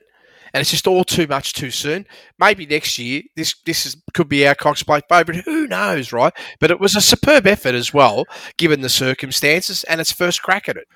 and 0.53 0.61
it's 0.61 0.71
just 0.71 0.87
all 0.87 1.05
too 1.05 1.27
much 1.27 1.53
too 1.53 1.71
soon. 1.71 2.07
Maybe 2.39 2.67
next 2.67 2.99
year 2.99 3.23
this 3.37 3.55
this 3.65 3.87
is, 3.87 3.97
could 4.15 4.29
be 4.29 4.47
our 4.47 4.55
Cox 4.55 4.83
Plate 4.83 5.05
favourite. 5.09 5.45
Who 5.45 5.67
knows, 5.67 6.13
right? 6.13 6.33
But 6.59 6.71
it 6.71 6.81
was 6.81 6.97
a 6.97 7.01
superb 7.01 7.47
effort 7.47 7.75
as 7.75 7.95
well, 7.95 8.27
given 8.57 8.81
the 8.81 8.89
circumstances, 8.89 9.85
and 9.85 10.01
its 10.01 10.13
first 10.13 10.43
crack 10.43 10.69
at 10.69 10.77
it. 10.77 10.89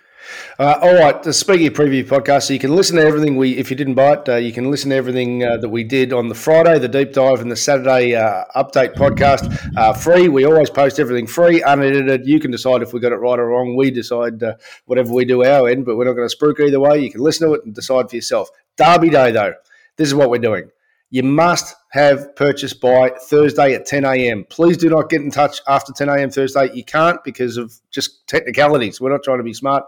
Uh, 0.59 0.79
all 0.83 0.95
right, 0.95 1.23
the 1.23 1.31
of 1.31 1.37
Preview 1.37 2.05
podcast, 2.05 2.45
so 2.45 2.53
you 2.53 2.59
can 2.59 2.77
listen 2.77 2.97
to 2.97 3.03
everything 3.03 3.37
we, 3.37 3.57
if 3.57 3.71
you 3.71 3.77
didn't 3.77 3.95
buy 3.95 4.13
it, 4.13 4.29
uh, 4.29 4.37
you 4.37 4.53
can 4.53 4.71
listen 4.71 4.91
to 4.91 4.97
everything 4.97 5.43
uh, 5.43 5.57
that 5.57 5.69
we 5.69 5.83
did 5.83 6.13
on 6.13 6.29
the 6.29 6.35
Friday, 6.35 6.79
the 6.79 6.89
deep 6.89 7.13
dive, 7.13 7.41
and 7.41 7.51
the 7.51 7.57
Saturday 7.57 8.15
uh, 8.15 8.45
update 8.55 8.95
podcast. 8.95 9.53
Uh, 9.77 9.93
free. 9.93 10.29
We 10.29 10.45
always 10.45 10.71
post 10.71 11.01
everything 11.01 11.27
free, 11.27 11.61
unedited. 11.63 12.27
You 12.27 12.39
can 12.39 12.51
decide 12.51 12.83
if 12.83 12.93
we 12.93 13.01
got 13.01 13.13
it 13.13 13.17
right 13.17 13.39
or 13.39 13.49
wrong. 13.49 13.75
We 13.77 13.91
decide 13.91 14.43
uh, 14.43 14.55
whatever 14.87 15.13
we 15.13 15.25
do 15.25 15.45
our 15.45 15.69
end, 15.69 15.85
but 15.85 15.97
we're 15.97 16.05
not 16.05 16.15
going 16.15 16.29
to 16.29 16.37
spruik 16.37 16.61
either 16.61 16.81
way. 16.81 17.01
You 17.01 17.11
can 17.11 17.21
listen 17.21 17.49
to 17.49 17.55
it 17.55 17.65
and 17.65 17.75
decide 17.75 18.09
for 18.09 18.17
yourself. 18.17 18.49
Derby 18.77 19.11
Day, 19.11 19.33
though, 19.33 19.55
this 19.97 20.07
is 20.07 20.15
what 20.15 20.31
we're 20.31 20.39
doing. 20.39 20.71
You 21.11 21.23
must 21.23 21.77
have 21.93 22.35
purchased 22.35 22.81
by 22.81 23.11
Thursday 23.11 23.75
at 23.75 23.87
10 23.87 24.05
a.m. 24.05 24.45
Please 24.51 24.77
do 24.77 24.89
not 24.89 25.09
get 25.09 25.21
in 25.21 25.31
touch 25.31 25.61
after 25.69 25.93
10 25.93 26.09
a.m. 26.09 26.29
Thursday. 26.29 26.73
You 26.75 26.83
can't 26.83 27.23
because 27.23 27.57
of 27.57 27.73
just 27.93 28.27
technicalities. 28.27 29.01
We're 29.01 29.13
not 29.13 29.23
trying 29.23 29.39
to 29.39 29.45
be 29.45 29.55
smart 29.55 29.85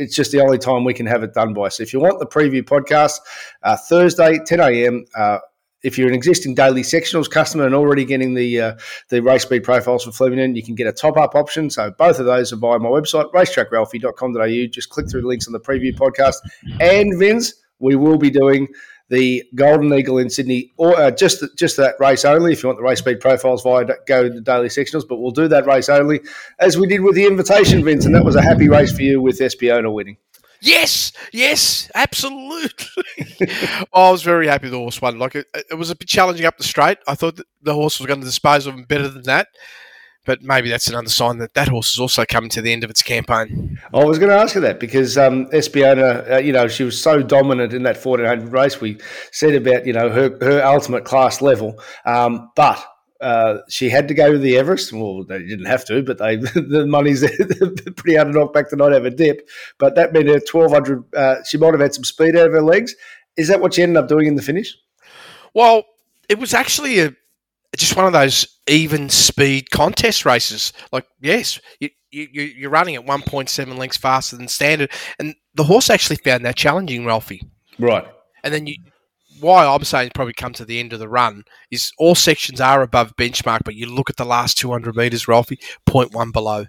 it's 0.00 0.14
just 0.14 0.32
the 0.32 0.40
only 0.40 0.58
time 0.58 0.84
we 0.84 0.94
can 0.94 1.06
have 1.06 1.22
it 1.22 1.34
done 1.34 1.52
by. 1.52 1.68
So 1.68 1.82
if 1.82 1.92
you 1.92 2.00
want 2.00 2.18
the 2.18 2.26
preview 2.26 2.62
podcast, 2.62 3.18
uh, 3.62 3.76
Thursday, 3.76 4.38
10 4.44 4.60
a.m., 4.60 5.04
uh, 5.14 5.38
if 5.82 5.96
you're 5.96 6.08
an 6.08 6.14
existing 6.14 6.54
daily 6.54 6.82
sectionals 6.82 7.30
customer 7.30 7.64
and 7.64 7.74
already 7.74 8.04
getting 8.04 8.34
the 8.34 8.60
uh, 8.60 8.74
the 9.08 9.22
race 9.22 9.42
speed 9.42 9.64
profiles 9.64 10.04
for 10.04 10.12
Flemington, 10.12 10.54
you 10.54 10.62
can 10.62 10.74
get 10.74 10.86
a 10.86 10.92
top 10.92 11.16
up 11.16 11.34
option. 11.34 11.70
So 11.70 11.90
both 11.90 12.18
of 12.18 12.26
those 12.26 12.52
are 12.52 12.56
via 12.56 12.78
my 12.78 12.88
website, 12.88 13.32
racetrackralphy.com.au. 13.32 14.66
Just 14.70 14.90
click 14.90 15.10
through 15.10 15.22
the 15.22 15.28
links 15.28 15.46
on 15.46 15.52
the 15.52 15.60
preview 15.60 15.94
podcast. 15.96 16.36
And 16.80 17.18
Vince, 17.18 17.54
we 17.78 17.96
will 17.96 18.18
be 18.18 18.30
doing 18.30 18.68
the 19.10 19.44
Golden 19.56 19.92
Eagle 19.92 20.18
in 20.18 20.30
Sydney, 20.30 20.72
or 20.76 20.96
uh, 20.96 21.10
just 21.10 21.44
just 21.56 21.76
that 21.76 21.96
race 22.00 22.24
only. 22.24 22.52
If 22.52 22.62
you 22.62 22.68
want 22.68 22.78
the 22.78 22.84
race 22.84 23.00
speed 23.00 23.20
profiles 23.20 23.62
via 23.62 23.84
go 24.06 24.22
to 24.22 24.30
the 24.30 24.40
daily 24.40 24.68
sectionals, 24.68 25.06
but 25.06 25.18
we'll 25.18 25.32
do 25.32 25.48
that 25.48 25.66
race 25.66 25.88
only 25.88 26.20
as 26.60 26.78
we 26.78 26.86
did 26.86 27.02
with 27.02 27.16
the 27.16 27.26
invitation, 27.26 27.84
Vince, 27.84 28.06
and 28.06 28.14
that 28.14 28.24
was 28.24 28.36
a 28.36 28.42
happy 28.42 28.68
race 28.68 28.92
for 28.92 29.02
you 29.02 29.20
with 29.20 29.38
Espiona 29.38 29.92
winning. 29.92 30.16
Yes, 30.62 31.12
yes, 31.32 31.90
absolutely. 31.94 33.04
I 33.94 34.10
was 34.10 34.22
very 34.22 34.46
happy 34.46 34.68
the 34.68 34.76
horse 34.76 35.00
won. 35.00 35.18
Like 35.18 35.34
it, 35.34 35.46
it 35.70 35.74
was 35.74 35.90
a 35.90 35.96
bit 35.96 36.06
challenging 36.06 36.46
up 36.46 36.58
the 36.58 36.64
straight. 36.64 36.98
I 37.06 37.14
thought 37.14 37.40
the 37.62 37.74
horse 37.74 37.98
was 37.98 38.06
going 38.06 38.20
to 38.20 38.26
dispose 38.26 38.66
of 38.66 38.74
him 38.74 38.84
better 38.84 39.08
than 39.08 39.22
that. 39.22 39.48
But 40.26 40.42
maybe 40.42 40.68
that's 40.68 40.86
another 40.86 41.08
sign 41.08 41.38
that 41.38 41.54
that 41.54 41.68
horse 41.68 41.94
is 41.94 41.98
also 41.98 42.24
coming 42.26 42.50
to 42.50 42.60
the 42.60 42.72
end 42.72 42.84
of 42.84 42.90
its 42.90 43.02
campaign. 43.02 43.78
I 43.94 44.04
was 44.04 44.18
going 44.18 44.30
to 44.30 44.36
ask 44.36 44.54
you 44.54 44.60
that 44.60 44.78
because 44.78 45.16
um, 45.16 45.46
Espiona, 45.46 46.32
uh, 46.32 46.38
you 46.38 46.52
know, 46.52 46.68
she 46.68 46.84
was 46.84 47.00
so 47.00 47.22
dominant 47.22 47.72
in 47.72 47.84
that 47.84 48.04
1400 48.04 48.52
race. 48.52 48.80
We 48.80 48.98
said 49.32 49.54
about, 49.54 49.86
you 49.86 49.94
know, 49.94 50.10
her, 50.10 50.36
her 50.42 50.62
ultimate 50.62 51.04
class 51.04 51.40
level. 51.40 51.82
Um, 52.04 52.50
but 52.54 52.84
uh, 53.20 53.58
she 53.68 53.88
had 53.88 54.08
to 54.08 54.14
go 54.14 54.32
to 54.32 54.38
the 54.38 54.56
Everest. 54.56 54.92
Well, 54.92 55.24
they 55.24 55.38
didn't 55.40 55.66
have 55.66 55.84
to, 55.86 56.02
but 56.02 56.18
they 56.18 56.36
the 56.54 56.86
money's 56.86 57.20
pretty 57.96 58.16
hard 58.16 58.28
to 58.28 58.32
knock 58.32 58.52
back 58.52 58.70
to 58.70 58.76
not 58.76 58.92
have 58.92 59.04
a 59.04 59.10
dip. 59.10 59.48
But 59.78 59.94
that 59.94 60.12
meant 60.12 60.28
her 60.28 60.34
1200, 60.34 61.14
uh, 61.14 61.36
she 61.44 61.58
might 61.58 61.72
have 61.72 61.80
had 61.80 61.94
some 61.94 62.04
speed 62.04 62.36
out 62.36 62.46
of 62.46 62.52
her 62.52 62.62
legs. 62.62 62.94
Is 63.36 63.48
that 63.48 63.60
what 63.60 63.74
she 63.74 63.82
ended 63.82 63.96
up 63.96 64.08
doing 64.08 64.26
in 64.26 64.34
the 64.34 64.42
finish? 64.42 64.76
Well, 65.54 65.84
it 66.28 66.38
was 66.38 66.54
actually 66.54 67.00
a 67.00 67.14
just 67.76 67.96
one 67.96 68.06
of 68.06 68.12
those 68.12 68.46
even 68.66 69.08
speed 69.08 69.70
contest 69.70 70.24
races. 70.24 70.72
Like, 70.92 71.06
yes, 71.20 71.60
you, 71.78 71.90
you, 72.10 72.28
you're 72.42 72.70
running 72.70 72.96
at 72.96 73.06
1.7 73.06 73.78
lengths 73.78 73.96
faster 73.96 74.36
than 74.36 74.48
standard. 74.48 74.90
And 75.18 75.34
the 75.54 75.64
horse 75.64 75.90
actually 75.90 76.16
found 76.16 76.44
that 76.44 76.56
challenging, 76.56 77.06
Ralphie. 77.06 77.42
Right. 77.78 78.06
And 78.42 78.52
then 78.52 78.66
you, 78.66 78.76
why 79.40 79.66
I'm 79.66 79.84
saying 79.84 80.10
probably 80.14 80.34
come 80.34 80.52
to 80.54 80.64
the 80.64 80.80
end 80.80 80.92
of 80.92 80.98
the 80.98 81.08
run 81.08 81.44
is 81.70 81.92
all 81.98 82.14
sections 82.14 82.60
are 82.60 82.82
above 82.82 83.16
benchmark, 83.16 83.60
but 83.64 83.74
you 83.74 83.86
look 83.86 84.10
at 84.10 84.16
the 84.16 84.24
last 84.24 84.58
200 84.58 84.96
metres, 84.96 85.28
Ralphie, 85.28 85.60
0.1 85.88 86.32
below. 86.32 86.66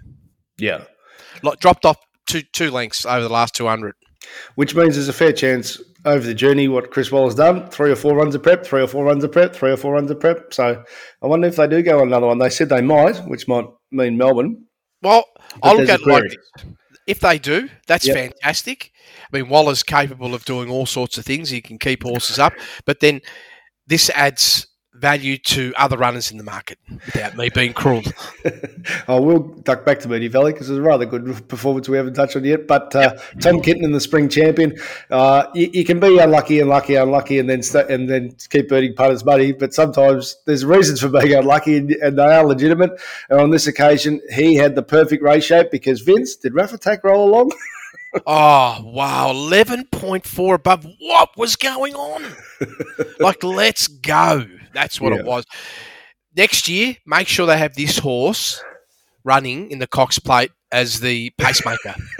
Yeah. 0.58 0.84
Like, 1.42 1.60
dropped 1.60 1.84
off 1.84 1.96
two, 2.26 2.42
two 2.52 2.70
lengths 2.70 3.04
over 3.04 3.22
the 3.22 3.32
last 3.32 3.54
200. 3.54 3.94
Which 4.54 4.74
means 4.74 4.94
there's 4.94 5.08
a 5.08 5.12
fair 5.12 5.32
chance 5.32 5.80
over 6.04 6.26
the 6.26 6.34
journey 6.34 6.68
what 6.68 6.90
Chris 6.90 7.12
Waller's 7.12 7.34
done 7.34 7.70
three 7.70 7.90
or 7.90 7.96
four 7.96 8.14
runs 8.16 8.34
of 8.34 8.42
prep, 8.42 8.64
three 8.64 8.82
or 8.82 8.86
four 8.86 9.04
runs 9.04 9.24
of 9.24 9.32
prep, 9.32 9.54
three 9.54 9.70
or 9.70 9.76
four 9.76 9.94
runs 9.94 10.10
of 10.10 10.20
prep. 10.20 10.52
So 10.52 10.82
I 11.22 11.26
wonder 11.26 11.46
if 11.48 11.56
they 11.56 11.68
do 11.68 11.82
go 11.82 12.00
on 12.00 12.08
another 12.08 12.26
one. 12.26 12.38
They 12.38 12.50
said 12.50 12.68
they 12.68 12.82
might, 12.82 13.16
which 13.28 13.48
might 13.48 13.66
mean 13.90 14.16
Melbourne. 14.16 14.64
Well, 15.02 15.24
I 15.62 15.72
look 15.74 15.88
at 15.88 16.00
it 16.00 16.06
like. 16.06 16.36
If 17.06 17.18
they 17.20 17.38
do, 17.38 17.68
that's 17.88 18.06
Yep. 18.06 18.16
fantastic. 18.16 18.92
I 19.32 19.36
mean, 19.36 19.48
Waller's 19.48 19.82
capable 19.82 20.34
of 20.34 20.44
doing 20.44 20.70
all 20.70 20.86
sorts 20.86 21.18
of 21.18 21.24
things. 21.24 21.50
He 21.50 21.60
can 21.60 21.78
keep 21.78 22.04
horses 22.04 22.38
up, 22.38 22.52
but 22.84 23.00
then 23.00 23.20
this 23.86 24.08
adds 24.10 24.68
value 24.94 25.38
to 25.38 25.72
other 25.76 25.96
runners 25.96 26.30
in 26.30 26.38
the 26.38 26.44
market 26.44 26.78
without 26.88 27.36
me 27.36 27.48
being 27.48 27.72
cruel. 27.72 28.02
I 29.08 29.18
will 29.18 29.40
duck 29.40 29.84
back 29.84 30.00
to 30.00 30.08
Moonee 30.08 30.30
Valley 30.30 30.52
because 30.52 30.70
it's 30.70 30.78
a 30.78 30.82
rather 30.82 31.06
good 31.06 31.48
performance 31.48 31.88
we 31.88 31.96
haven't 31.96 32.14
touched 32.14 32.36
on 32.36 32.44
yet. 32.44 32.66
But 32.66 32.94
uh, 32.94 33.16
Tom 33.40 33.60
Kitten 33.60 33.84
in 33.84 33.92
the 33.92 34.00
spring 34.00 34.28
champion, 34.28 34.78
uh, 35.10 35.46
you, 35.54 35.70
you 35.72 35.84
can 35.84 35.98
be 35.98 36.18
unlucky, 36.18 36.60
unlucky, 36.60 36.96
unlucky, 36.96 37.38
and 37.38 37.48
then 37.48 37.62
st- 37.62 37.90
and 37.90 38.08
then 38.08 38.36
keep 38.50 38.70
earning 38.70 38.94
punters' 38.94 39.24
money. 39.24 39.52
But 39.52 39.74
sometimes 39.74 40.36
there's 40.46 40.64
reasons 40.64 41.00
for 41.00 41.08
being 41.08 41.34
unlucky, 41.34 41.78
and, 41.78 41.90
and 41.90 42.18
they 42.18 42.22
are 42.22 42.44
legitimate. 42.44 42.92
And 43.28 43.40
on 43.40 43.50
this 43.50 43.66
occasion, 43.66 44.20
he 44.30 44.54
had 44.54 44.74
the 44.74 44.82
perfect 44.82 45.22
race 45.22 45.44
shape 45.44 45.70
because 45.70 46.00
Vince 46.00 46.36
did 46.36 46.54
Rafa 46.54 46.76
Attack 46.76 47.04
roll 47.04 47.28
along. 47.28 47.52
Oh, 48.26 48.78
wow. 48.84 49.32
11.4 49.32 50.54
above. 50.54 50.86
What 50.98 51.30
was 51.38 51.56
going 51.56 51.94
on? 51.94 52.22
like, 53.20 53.42
let's 53.42 53.88
go. 53.88 54.44
That's 54.74 55.00
what 55.00 55.12
Yeah. 55.12 55.20
it 55.20 55.24
was. 55.26 55.44
Next 56.36 56.68
year, 56.68 56.96
make 57.06 57.28
sure 57.28 57.46
they 57.46 57.58
have 57.58 57.74
this 57.74 57.98
horse 57.98 58.62
running 59.24 59.70
in 59.70 59.78
the 59.78 59.86
Cox 59.86 60.18
plate 60.18 60.50
as 60.72 61.00
the 61.00 61.30
pacemaker. 61.38 61.94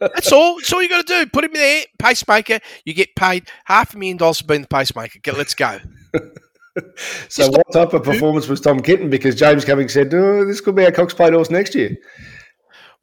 That's 0.00 0.32
all. 0.32 0.56
That's 0.56 0.72
all 0.72 0.82
you 0.82 0.88
got 0.88 1.06
to 1.06 1.24
do. 1.24 1.30
Put 1.30 1.44
him 1.44 1.52
there, 1.52 1.84
pacemaker. 1.98 2.58
You 2.84 2.94
get 2.94 3.14
paid 3.16 3.48
half 3.64 3.94
a 3.94 3.98
million 3.98 4.16
dollars 4.16 4.40
for 4.40 4.46
being 4.46 4.62
the 4.62 4.68
pacemaker. 4.68 5.18
Get, 5.20 5.36
let's 5.36 5.54
go. 5.54 5.78
So, 7.28 7.50
what 7.50 7.70
type 7.72 7.92
of 7.94 8.04
performance 8.04 8.46
was 8.46 8.60
Tom 8.60 8.80
Kitten? 8.80 9.10
Because 9.10 9.34
James 9.34 9.64
Cummings 9.64 9.92
said, 9.92 10.14
oh, 10.14 10.44
"This 10.46 10.60
could 10.60 10.76
be 10.76 10.84
our 10.84 10.92
Cox 10.92 11.12
Plate 11.12 11.32
horse 11.32 11.50
next 11.50 11.74
year." 11.74 11.96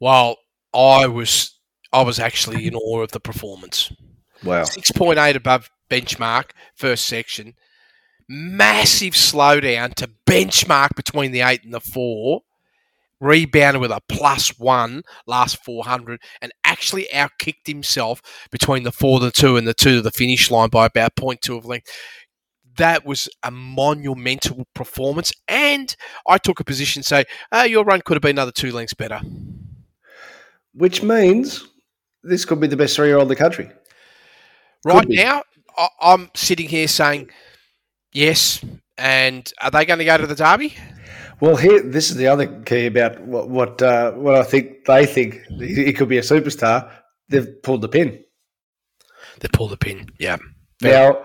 Well, 0.00 0.38
I 0.74 1.06
was 1.06 1.54
I 1.92 2.02
was 2.02 2.18
actually 2.18 2.66
in 2.66 2.74
awe 2.74 3.02
of 3.02 3.12
the 3.12 3.20
performance. 3.20 3.92
Wow. 4.42 4.64
Six 4.64 4.90
point 4.90 5.18
eight 5.18 5.36
above 5.36 5.68
benchmark 5.90 6.50
first 6.76 7.04
section. 7.04 7.54
Massive 8.28 9.14
slowdown 9.14 9.94
to 9.94 10.10
benchmark 10.26 10.94
between 10.94 11.32
the 11.32 11.40
eight 11.40 11.64
and 11.64 11.72
the 11.72 11.80
four. 11.80 12.42
Rebounded 13.20 13.80
with 13.80 13.90
a 13.90 14.00
plus 14.08 14.56
one 14.60 15.02
last 15.26 15.64
four 15.64 15.84
hundred, 15.84 16.20
and 16.40 16.52
actually 16.62 17.08
outkicked 17.12 17.66
himself 17.66 18.22
between 18.52 18.84
the 18.84 18.92
four 18.92 19.18
to 19.18 19.24
the 19.24 19.32
two 19.32 19.56
and 19.56 19.66
the 19.66 19.74
two 19.74 19.96
to 19.96 20.02
the 20.02 20.12
finish 20.12 20.52
line 20.52 20.68
by 20.68 20.86
about 20.86 21.16
0.2 21.16 21.58
of 21.58 21.66
length. 21.66 21.90
That 22.76 23.04
was 23.04 23.28
a 23.42 23.50
monumental 23.50 24.68
performance, 24.72 25.32
and 25.48 25.96
I 26.28 26.38
took 26.38 26.60
a 26.60 26.64
position 26.64 27.02
say, 27.02 27.24
oh, 27.50 27.64
your 27.64 27.84
run 27.84 28.02
could 28.02 28.14
have 28.14 28.22
been 28.22 28.36
another 28.36 28.52
two 28.52 28.70
lengths 28.70 28.94
better. 28.94 29.20
Which 30.74 31.02
means 31.02 31.66
this 32.22 32.44
could 32.44 32.60
be 32.60 32.68
the 32.68 32.76
best 32.76 32.94
three-year-old 32.94 33.24
in 33.24 33.28
the 33.28 33.34
country. 33.34 33.68
Right 34.84 35.08
now, 35.08 35.42
I'm 36.00 36.30
sitting 36.34 36.68
here 36.68 36.86
saying 36.86 37.30
yes. 38.12 38.64
And 38.96 39.50
are 39.60 39.70
they 39.70 39.84
going 39.86 40.00
to 40.00 40.04
go 40.04 40.16
to 40.18 40.26
the 40.26 40.34
Derby? 40.34 40.74
Well, 41.40 41.54
here 41.56 41.80
this 41.82 42.10
is 42.10 42.16
the 42.16 42.26
other 42.26 42.46
key 42.62 42.86
about 42.86 43.20
what 43.20 43.48
what 43.48 43.80
uh, 43.80 44.10
what 44.12 44.34
I 44.34 44.42
think 44.42 44.84
they 44.86 45.06
think 45.06 45.40
he 45.60 45.92
could 45.92 46.08
be 46.08 46.18
a 46.18 46.22
superstar. 46.22 46.90
They've 47.28 47.62
pulled 47.62 47.82
the 47.82 47.88
pin 47.88 48.24
They 49.40 49.48
pull 49.52 49.68
the 49.68 49.76
pin. 49.76 50.06
Yeah. 50.18 50.38
now. 50.82 51.24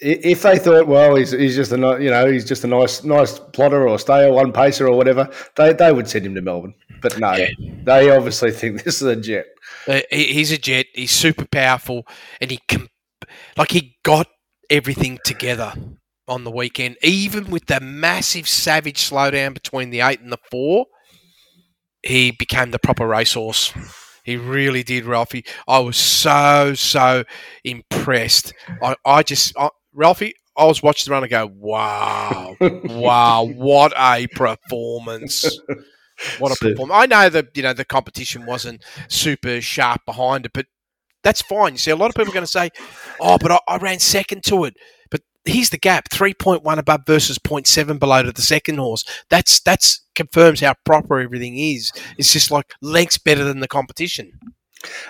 If 0.00 0.42
they 0.42 0.58
thought, 0.60 0.86
well, 0.86 1.16
he's, 1.16 1.32
he's 1.32 1.56
just 1.56 1.72
a 1.72 1.76
you 1.76 2.08
know 2.10 2.30
he's 2.30 2.44
just 2.44 2.62
a 2.62 2.68
nice 2.68 3.02
nice 3.02 3.40
plotter 3.40 3.88
or 3.88 3.98
stayer, 3.98 4.32
one 4.32 4.52
pacer 4.52 4.86
or 4.86 4.96
whatever, 4.96 5.28
they 5.56 5.72
they 5.72 5.90
would 5.90 6.08
send 6.08 6.24
him 6.24 6.36
to 6.36 6.40
Melbourne. 6.40 6.74
But 7.02 7.18
no, 7.18 7.32
Yeah. 7.34 7.48
they 7.82 8.08
obviously 8.10 8.52
think 8.52 8.82
this 8.84 9.02
is 9.02 9.08
a 9.08 9.16
jet. 9.16 9.46
Uh, 9.88 10.00
he's 10.12 10.52
a 10.52 10.58
jet. 10.58 10.86
He's 10.94 11.10
super 11.10 11.46
powerful, 11.46 12.06
and 12.40 12.48
he 12.52 12.60
com- 12.68 12.88
like 13.56 13.72
he 13.72 13.96
got 14.04 14.28
everything 14.70 15.18
together 15.24 15.72
on 16.28 16.44
the 16.44 16.50
weekend, 16.50 16.96
even 17.02 17.50
with 17.50 17.66
the 17.66 17.80
massive 17.80 18.48
savage 18.48 18.98
slowdown 18.98 19.54
between 19.54 19.90
the 19.90 20.00
eight 20.00 20.20
and 20.20 20.32
the 20.32 20.38
four. 20.50 20.86
He 22.02 22.30
became 22.30 22.70
the 22.70 22.78
proper 22.78 23.06
racehorse. 23.06 23.72
He 24.24 24.36
really 24.36 24.82
did, 24.82 25.04
Ralphie. 25.04 25.44
I 25.66 25.78
was 25.80 25.96
so 25.96 26.74
so 26.74 27.24
impressed. 27.64 28.52
I, 28.82 28.94
I 29.04 29.22
just, 29.22 29.52
I, 29.58 29.70
Ralphie, 29.92 30.34
I 30.56 30.64
was 30.66 30.82
watching 30.82 31.10
the 31.10 31.12
run 31.14 31.22
and 31.22 31.30
go, 31.30 31.50
wow, 31.54 32.54
wow, 32.60 33.44
what 33.44 33.92
a 33.96 34.26
performance! 34.28 35.44
What 36.38 36.50
a 36.52 36.56
Super. 36.56 36.72
performance! 36.72 36.98
I 37.00 37.06
know 37.06 37.28
that 37.28 37.56
you 37.56 37.62
know 37.62 37.72
the 37.72 37.84
competition 37.84 38.44
wasn't 38.44 38.84
super 39.08 39.60
sharp 39.60 40.00
behind 40.04 40.46
it, 40.46 40.52
but 40.52 40.66
that's 41.22 41.42
fine. 41.42 41.72
You 41.72 41.78
see, 41.78 41.90
a 41.92 41.96
lot 41.96 42.10
of 42.10 42.16
people 42.16 42.30
are 42.30 42.34
going 42.34 42.44
to 42.44 42.50
say, 42.50 42.70
"Oh, 43.20 43.38
but 43.40 43.52
I, 43.52 43.58
I 43.68 43.76
ran 43.78 43.98
second 44.00 44.42
to 44.44 44.64
it." 44.64 44.74
Here's 45.48 45.70
the 45.70 45.78
gap: 45.78 46.10
three 46.10 46.34
point 46.34 46.62
one 46.62 46.78
above 46.78 47.00
versus 47.06 47.38
0.7 47.38 47.98
below 47.98 48.22
to 48.22 48.32
the 48.32 48.42
second 48.42 48.78
horse. 48.78 49.04
That's 49.30 49.60
that's 49.60 50.04
confirms 50.14 50.60
how 50.60 50.74
proper 50.84 51.18
everything 51.20 51.58
is. 51.58 51.90
It's 52.18 52.32
just 52.32 52.50
like 52.50 52.72
lengths 52.82 53.18
better 53.18 53.44
than 53.44 53.60
the 53.60 53.68
competition. 53.68 54.32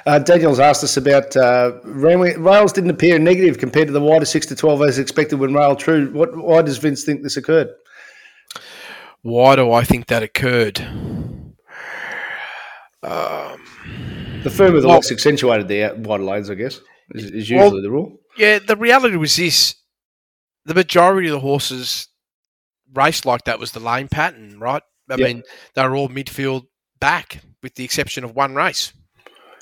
Uh, 0.07 0.19
Daniel's 0.19 0.59
asked 0.61 0.83
us 0.83 0.97
about 0.97 1.37
uh, 1.37 1.73
rails 1.85 2.73
didn't 2.73 2.91
appear 2.91 3.19
negative 3.19 3.59
compared 3.59 3.87
to 3.89 3.93
the 3.93 4.01
wider 4.01 4.25
six 4.25 4.47
to 4.47 4.57
twelve 4.57 4.81
as 4.83 4.99
expected 4.99 5.39
when 5.39 5.53
rail 5.55 5.77
true. 5.77 6.11
What 6.13 6.37
why 6.37 6.63
does 6.63 6.79
Vince 6.79 7.05
think 7.05 7.23
this 7.23 7.37
occurred? 7.37 7.69
Why 9.23 9.57
do 9.57 9.73
I 9.73 9.85
think 9.85 10.07
that 10.07 10.23
occurred? 10.23 10.81
The 14.43 14.51
firmer 14.51 14.81
the 14.81 14.87
Well- 14.87 14.97
locks 14.97 15.11
accentuated 15.11 15.69
the 15.69 15.93
wider 15.99 16.23
lanes, 16.25 16.49
I 16.51 16.55
guess, 16.55 16.81
is, 17.15 17.25
is 17.31 17.51
Well- 17.51 17.65
usually 17.65 17.83
the 17.83 17.91
rule. 17.91 18.21
Yeah, 18.37 18.59
the 18.61 18.77
reality 18.77 19.17
was 19.17 19.37
this: 19.37 19.75
the 20.69 20.75
majority 20.75 21.29
of 21.29 21.33
the 21.33 21.41
horses 21.41 22.09
raced 22.95 23.27
like 23.27 23.45
that 23.45 23.59
was 23.59 23.73
the 23.73 23.81
lane 23.81 24.09
pattern, 24.09 24.61
right? 24.61 24.83
I 25.11 25.17
mean, 25.17 25.43
they 25.75 25.83
were 25.83 25.97
all 25.97 26.09
midfield 26.09 26.67
back, 27.01 27.41
with 27.63 27.75
the 27.75 27.85
exception 27.85 28.25
of 28.25 28.37
one 28.37 28.55
race. 28.55 28.93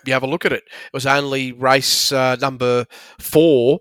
You 0.04 0.12
have 0.12 0.22
a 0.22 0.28
look 0.28 0.44
at 0.44 0.52
it; 0.52 0.64
it 0.64 0.92
was 0.92 1.06
only 1.06 1.52
race 1.52 2.12
uh, 2.12 2.36
number 2.36 2.86
four 3.18 3.80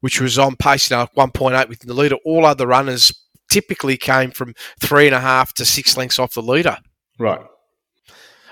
which 0.00 0.20
was 0.20 0.38
on 0.38 0.56
pace 0.56 0.90
now, 0.90 1.06
1.8 1.16 1.68
within 1.68 1.88
the 1.88 1.94
leader. 1.94 2.16
All 2.24 2.46
other 2.46 2.66
runners 2.66 3.12
typically 3.50 3.96
came 3.96 4.30
from 4.30 4.54
three 4.80 5.06
and 5.06 5.14
a 5.14 5.20
half 5.20 5.54
to 5.54 5.64
six 5.64 5.96
lengths 5.96 6.18
off 6.18 6.34
the 6.34 6.42
leader. 6.42 6.78
Right. 7.18 7.40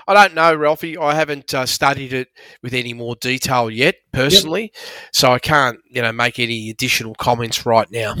I 0.07 0.13
don't 0.13 0.35
know, 0.35 0.55
Ralphie. 0.55 0.97
I 0.97 1.13
haven't 1.15 1.53
uh, 1.53 1.65
studied 1.65 2.13
it 2.13 2.29
with 2.63 2.73
any 2.73 2.93
more 2.93 3.15
detail 3.17 3.69
yet, 3.69 3.95
personally, 4.13 4.71
so 5.11 5.31
I 5.33 5.39
can't, 5.39 5.79
you 5.89 6.01
know, 6.01 6.13
make 6.13 6.39
any 6.39 6.69
additional 6.69 7.13
comments 7.15 7.65
right 7.65 7.91
now. 7.91 8.15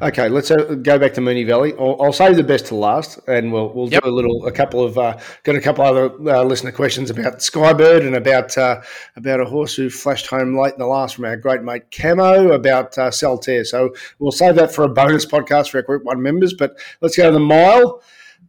Okay, 0.00 0.28
let's 0.28 0.50
uh, 0.52 0.76
go 0.80 0.96
back 0.98 1.12
to 1.14 1.20
Moonee 1.20 1.44
Valley. 1.46 1.74
I'll, 1.74 2.00
I'll 2.00 2.12
save 2.12 2.36
the 2.36 2.44
best 2.44 2.66
to 2.66 2.76
last, 2.76 3.18
and 3.26 3.52
we'll 3.52 3.72
we'll 3.72 3.88
Yep. 3.88 4.04
do 4.04 4.08
a 4.08 4.12
little, 4.12 4.46
a 4.46 4.52
couple 4.52 4.84
of, 4.84 4.96
uh, 4.96 5.18
got 5.42 5.56
a 5.56 5.60
couple 5.60 5.84
other 5.84 6.06
uh, 6.30 6.44
listener 6.44 6.70
questions 6.72 7.10
about 7.10 7.38
Skybird 7.38 8.06
and 8.06 8.14
about 8.14 8.56
uh, 8.56 8.80
about 9.16 9.40
a 9.40 9.44
horse 9.44 9.74
who 9.74 9.90
flashed 9.90 10.28
home 10.28 10.56
late 10.56 10.74
in 10.74 10.78
the 10.78 10.86
last 10.86 11.16
from 11.16 11.24
our 11.24 11.36
great 11.36 11.62
mate 11.62 11.90
Camo 11.90 12.52
about 12.52 12.96
uh, 12.96 13.10
Saltaire. 13.10 13.64
So 13.64 13.92
we'll 14.20 14.32
save 14.32 14.54
that 14.54 14.72
for 14.72 14.84
a 14.84 14.88
bonus 14.88 15.26
podcast 15.26 15.70
for 15.70 15.78
our 15.78 15.82
Group 15.82 16.04
One 16.04 16.22
members. 16.22 16.54
But 16.54 16.78
let's 17.00 17.16
go 17.16 17.24
to 17.24 17.32
the 17.32 17.40
mile. 17.40 18.02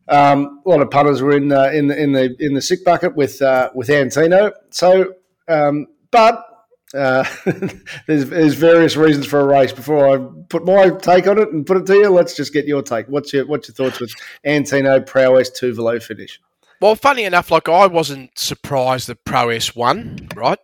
Um, 0.07 0.61
a 0.65 0.69
lot 0.69 0.81
of 0.81 0.91
punters 0.91 1.21
were 1.21 1.35
in 1.35 1.51
uh, 1.51 1.71
in 1.73 1.87
the 1.87 2.01
in 2.01 2.11
the 2.11 2.35
in 2.39 2.53
the 2.53 2.61
sick 2.61 2.83
bucket 2.85 3.15
with 3.15 3.41
uh, 3.41 3.71
with 3.73 3.89
Antino. 3.89 4.51
So, 4.69 5.13
um, 5.47 5.87
but 6.11 6.45
uh, 6.93 7.25
there's, 8.07 8.29
there's 8.29 8.53
various 8.53 8.95
reasons 8.95 9.25
for 9.25 9.39
a 9.41 9.45
race. 9.45 9.71
Before 9.71 10.07
I 10.07 10.17
put 10.49 10.65
my 10.65 10.89
take 10.89 11.27
on 11.27 11.39
it 11.39 11.51
and 11.51 11.65
put 11.65 11.77
it 11.77 11.85
to 11.87 11.95
you, 11.95 12.09
let's 12.09 12.35
just 12.35 12.53
get 12.53 12.65
your 12.65 12.81
take. 12.81 13.07
What's 13.07 13.33
your 13.33 13.45
what's 13.45 13.67
your 13.67 13.75
thoughts 13.75 13.99
with 13.99 14.13
Antino 14.45 14.99
Prowess 15.01 15.49
Tuvalu 15.49 16.01
finish? 16.01 16.39
Well, 16.81 16.95
funny 16.95 17.23
enough, 17.23 17.51
like 17.51 17.69
I 17.69 17.87
wasn't 17.87 18.37
surprised 18.37 19.07
that 19.07 19.23
Prowess 19.25 19.75
won, 19.75 20.27
right? 20.35 20.59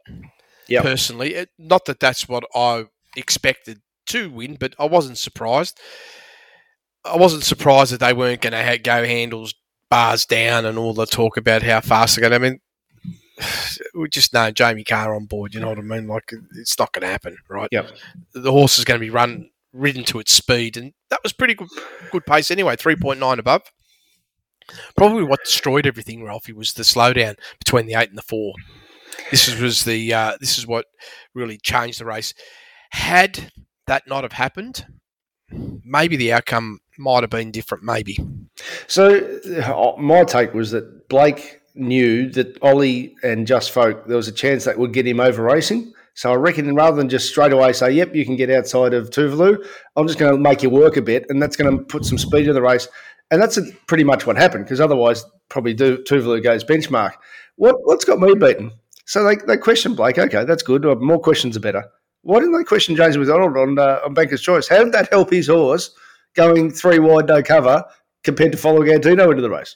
Yeah. 0.67 0.81
Personally, 0.81 1.33
it, 1.33 1.49
not 1.57 1.85
that 1.85 1.99
that's 1.99 2.29
what 2.29 2.43
I 2.53 2.85
expected 3.15 3.81
to 4.07 4.29
win, 4.29 4.57
but 4.59 4.75
I 4.79 4.85
wasn't 4.85 5.17
surprised. 5.17 5.79
I 7.03 7.17
wasn't 7.17 7.43
surprised 7.43 7.91
that 7.91 7.99
they 7.99 8.13
weren't 8.13 8.41
going 8.41 8.53
to 8.53 8.63
ha- 8.63 8.77
go 8.81 9.03
handles 9.03 9.53
bars 9.89 10.25
down 10.25 10.65
and 10.65 10.77
all 10.77 10.93
the 10.93 11.05
talk 11.05 11.37
about 11.37 11.63
how 11.63 11.81
fast 11.81 12.15
they're 12.15 12.29
going. 12.29 12.41
I 12.41 12.49
mean, 12.49 12.59
we 13.95 14.09
just 14.09 14.33
know 14.33 14.51
Jamie 14.51 14.83
Kah 14.83 15.13
on 15.13 15.25
board. 15.25 15.53
You 15.53 15.59
know 15.59 15.69
what 15.69 15.77
I 15.77 15.81
mean? 15.81 16.07
Like 16.07 16.33
it's 16.57 16.77
not 16.77 16.91
going 16.93 17.03
to 17.03 17.07
happen, 17.11 17.37
right? 17.49 17.69
Yep. 17.71 17.91
The 18.33 18.51
horse 18.51 18.79
is 18.79 18.85
going 18.85 18.99
to 18.99 19.05
be 19.05 19.09
run 19.09 19.49
ridden 19.73 20.03
to 20.05 20.19
its 20.19 20.31
speed, 20.31 20.77
and 20.77 20.93
that 21.09 21.21
was 21.23 21.33
pretty 21.33 21.53
good, 21.53 21.69
good 22.11 22.25
pace 22.25 22.51
anyway. 22.51 22.75
Three 22.75 22.95
point 22.95 23.19
nine 23.19 23.39
above. 23.39 23.63
Probably 24.95 25.23
what 25.23 25.43
destroyed 25.43 25.87
everything, 25.87 26.23
Ralphie, 26.23 26.53
was 26.53 26.73
the 26.73 26.83
slowdown 26.83 27.37
between 27.59 27.87
the 27.87 27.95
eight 27.95 28.09
and 28.09 28.17
the 28.17 28.23
four. 28.23 28.53
This 29.29 29.59
was 29.59 29.83
the 29.83 30.13
uh, 30.13 30.37
this 30.39 30.57
is 30.57 30.67
what 30.67 30.85
really 31.33 31.57
changed 31.57 31.99
the 31.99 32.05
race. 32.05 32.33
Had 32.91 33.51
that 33.87 34.07
not 34.07 34.23
have 34.23 34.33
happened, 34.33 34.85
maybe 35.83 36.15
the 36.15 36.33
outcome 36.33 36.79
might 37.01 37.23
have 37.23 37.29
been 37.29 37.51
different. 37.51 37.83
Maybe. 37.83 38.17
So 38.87 39.17
uh, 39.63 39.99
my 39.99 40.23
take 40.23 40.53
was 40.53 40.71
that 40.71 41.09
Blake 41.09 41.61
knew 41.75 42.29
that 42.29 42.57
Ollie 42.61 43.15
and 43.23 43.47
Just 43.47 43.71
Folk 43.71 44.07
there 44.07 44.17
was 44.17 44.27
a 44.27 44.33
chance 44.33 44.65
that 44.65 44.77
would 44.77 44.93
get 44.93 45.07
him 45.07 45.19
over 45.19 45.43
racing. 45.43 45.93
So 46.13 46.31
I 46.31 46.35
reckon 46.35 46.75
rather 46.75 46.97
than 46.97 47.09
just 47.09 47.29
straight 47.29 47.53
away 47.53 47.73
say, 47.73 47.91
"Yep, 47.91 48.15
you 48.15 48.25
can 48.25 48.35
get 48.35 48.49
outside 48.49 48.93
of 48.93 49.09
Tuvalu," 49.09 49.65
I'm 49.95 50.07
just 50.07 50.19
going 50.19 50.31
to 50.31 50.37
make 50.37 50.61
you 50.61 50.69
work 50.69 50.97
a 50.97 51.01
bit, 51.01 51.25
and 51.29 51.41
that's 51.41 51.55
going 51.55 51.77
to 51.77 51.83
put 51.83 52.05
some 52.05 52.17
speed 52.17 52.47
in 52.47 52.53
the 52.53 52.61
race. 52.61 52.87
And 53.31 53.41
that's 53.41 53.57
pretty 53.87 54.03
much 54.03 54.27
what 54.27 54.35
happened 54.35 54.65
because 54.65 54.81
otherwise, 54.81 55.23
probably 55.47 55.73
do, 55.73 55.97
Tuvalu 55.99 56.43
goes 56.43 56.63
benchmark. 56.65 57.13
What 57.55 57.75
what's 57.83 58.05
got 58.05 58.19
me 58.19 58.35
beaten? 58.35 58.71
So 59.05 59.23
they, 59.23 59.35
they 59.35 59.57
questioned 59.57 59.97
Blake. 59.97 60.17
Okay, 60.17 60.43
that's 60.43 60.63
good. 60.63 60.83
More 60.83 61.19
questions 61.19 61.57
are 61.57 61.61
better. 61.61 61.85
Why 62.23 62.39
didn't 62.39 62.57
they 62.57 62.63
question 62.63 62.95
James 62.95 63.17
McDonald 63.17 63.57
on 63.57 63.79
uh, 63.79 63.99
on 64.05 64.13
Banker's 64.13 64.41
Choice? 64.41 64.67
How 64.67 64.83
did 64.83 64.93
that 64.93 65.09
help 65.09 65.31
his 65.31 65.47
horse 65.47 65.95
going 66.35 66.71
three 66.71 66.99
wide, 66.99 67.27
no 67.27 67.41
cover, 67.43 67.83
compared 68.23 68.51
to 68.51 68.57
following 68.57 68.91
Antino 68.91 69.29
into 69.29 69.41
the 69.41 69.49
race? 69.49 69.75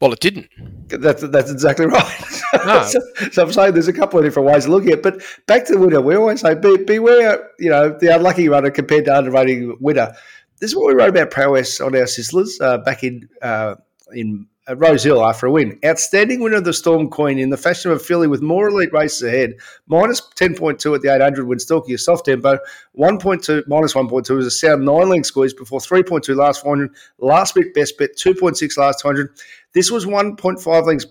Well, 0.00 0.12
it 0.12 0.20
didn't. 0.20 0.48
That's 0.88 1.22
that's 1.28 1.50
exactly 1.50 1.86
right. 1.86 2.42
No. 2.66 2.82
so, 2.84 3.00
so 3.30 3.42
I'm 3.42 3.52
saying 3.52 3.72
there's 3.74 3.88
a 3.88 3.92
couple 3.92 4.18
of 4.18 4.24
different 4.24 4.48
ways 4.48 4.64
of 4.64 4.72
looking 4.72 4.90
at 4.90 4.98
it. 4.98 5.02
But 5.02 5.22
back 5.46 5.64
to 5.66 5.72
the 5.72 5.78
winner, 5.78 6.00
we 6.00 6.16
always 6.16 6.40
say 6.40 6.54
be, 6.54 6.76
beware, 6.76 7.50
you 7.58 7.70
know, 7.70 7.96
the 7.98 8.14
unlucky 8.14 8.48
runner 8.48 8.70
compared 8.70 9.06
to 9.06 9.16
underrating 9.16 9.76
winner. 9.80 10.14
This 10.60 10.70
is 10.70 10.76
what 10.76 10.86
we 10.86 10.94
wrote 10.94 11.10
about 11.10 11.30
prowess 11.30 11.80
on 11.80 11.94
our 11.94 12.02
Sizzlers 12.02 12.60
uh, 12.60 12.78
back 12.78 13.02
in 13.02 13.28
uh, 13.40 13.76
in 14.12 14.46
uh, 14.68 14.76
Rose 14.76 15.04
Hill 15.04 15.24
after 15.24 15.46
a 15.46 15.50
win. 15.50 15.78
Outstanding 15.84 16.40
winner 16.40 16.56
of 16.56 16.64
the 16.64 16.72
Storm 16.72 17.08
Queen 17.08 17.38
in 17.38 17.50
the 17.50 17.56
fashion 17.56 17.90
of 17.90 17.98
a 17.98 18.00
filly 18.00 18.26
with 18.26 18.42
more 18.42 18.68
elite 18.68 18.92
races 18.92 19.22
ahead. 19.22 19.54
Minus 19.86 20.20
10.2 20.20 20.94
at 20.94 21.02
the 21.02 21.14
800 21.14 21.46
when 21.46 21.58
stalking 21.58 21.94
a 21.94 21.98
soft 21.98 22.26
tempo. 22.26 22.58
1.2, 22.98 23.66
minus 23.66 23.94
1.2 23.94 24.36
was 24.36 24.46
a 24.46 24.50
sound 24.50 24.84
nine 24.84 25.08
length 25.08 25.26
squeeze 25.26 25.54
before 25.54 25.80
3.2 25.80 26.34
last 26.34 26.62
400. 26.62 26.90
Last 27.18 27.54
bit 27.54 27.74
best 27.74 27.98
bet, 27.98 28.16
2.6 28.16 28.78
last 28.78 29.00
200. 29.00 29.30
This 29.72 29.90
was 29.90 30.06
1.5 30.06 30.86
lengths 30.86 31.06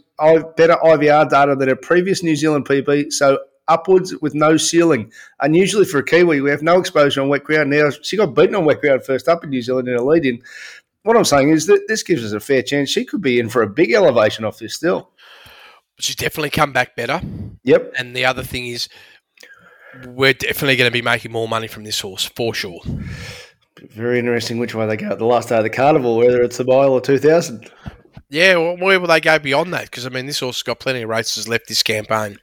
better 0.57 0.77
IVR 0.83 1.29
data 1.29 1.55
than 1.55 1.69
a 1.69 1.75
previous 1.75 2.23
New 2.23 2.35
Zealand 2.35 2.65
PB. 2.65 3.11
So 3.11 3.39
upwards 3.67 4.15
with 4.21 4.33
no 4.35 4.57
ceiling. 4.57 5.11
Unusually 5.39 5.85
for 5.85 5.99
a 5.99 6.03
Kiwi, 6.03 6.41
we 6.41 6.49
have 6.49 6.61
no 6.61 6.79
exposure 6.79 7.21
on 7.21 7.29
wet 7.29 7.43
ground. 7.43 7.69
Now, 7.69 7.89
she 7.89 8.17
got 8.17 8.35
beaten 8.35 8.55
on 8.55 8.65
wet 8.65 8.81
ground 8.81 9.05
first 9.05 9.27
up 9.27 9.43
in 9.43 9.49
New 9.49 9.61
Zealand 9.61 9.87
in 9.87 9.95
a 9.95 10.03
lead 10.03 10.25
in. 10.25 10.41
What 11.03 11.17
I'm 11.17 11.25
saying 11.25 11.49
is 11.49 11.65
that 11.67 11.85
this 11.87 12.01
gives 12.03 12.23
us 12.23 12.31
a 12.31 12.39
fair 12.39 12.61
chance. 12.61 12.89
She 12.89 13.05
could 13.05 13.21
be 13.21 13.39
in 13.39 13.49
for 13.49 13.61
a 13.61 13.69
big 13.69 13.91
elevation 13.91 14.45
off 14.45 14.59
this 14.59 14.73
still. 14.75 15.09
She's 15.99 16.15
definitely 16.15 16.49
come 16.49 16.73
back 16.73 16.95
better. 16.95 17.21
Yep. 17.63 17.93
And 17.97 18.15
the 18.15 18.25
other 18.25 18.41
thing 18.43 18.67
is, 18.67 18.89
we're 20.07 20.33
definitely 20.33 20.75
going 20.75 20.89
to 20.89 20.93
be 20.93 21.01
making 21.01 21.31
more 21.31 21.47
money 21.47 21.67
from 21.67 21.83
this 21.83 21.99
horse 21.99 22.25
for 22.35 22.53
sure. 22.53 22.79
Very 23.91 24.17
interesting 24.17 24.57
which 24.59 24.73
way 24.73 24.87
they 24.87 24.97
go 24.97 25.07
at 25.09 25.19
the 25.19 25.25
last 25.25 25.49
day 25.49 25.57
of 25.57 25.63
the 25.63 25.69
carnival, 25.69 26.17
whether 26.17 26.41
it's 26.41 26.57
the 26.57 26.63
mile 26.63 26.93
or 26.93 27.01
2000. 27.01 27.69
Yeah, 28.29 28.55
well, 28.55 28.77
where 28.77 28.99
will 28.99 29.07
they 29.07 29.19
go 29.21 29.37
beyond 29.39 29.73
that? 29.73 29.85
Because 29.85 30.05
I 30.05 30.09
mean, 30.09 30.25
this 30.25 30.39
horse 30.39 30.57
has 30.57 30.63
got 30.63 30.79
plenty 30.79 31.01
of 31.03 31.09
races 31.09 31.47
left 31.47 31.67
this 31.67 31.83
campaign. 31.83 32.37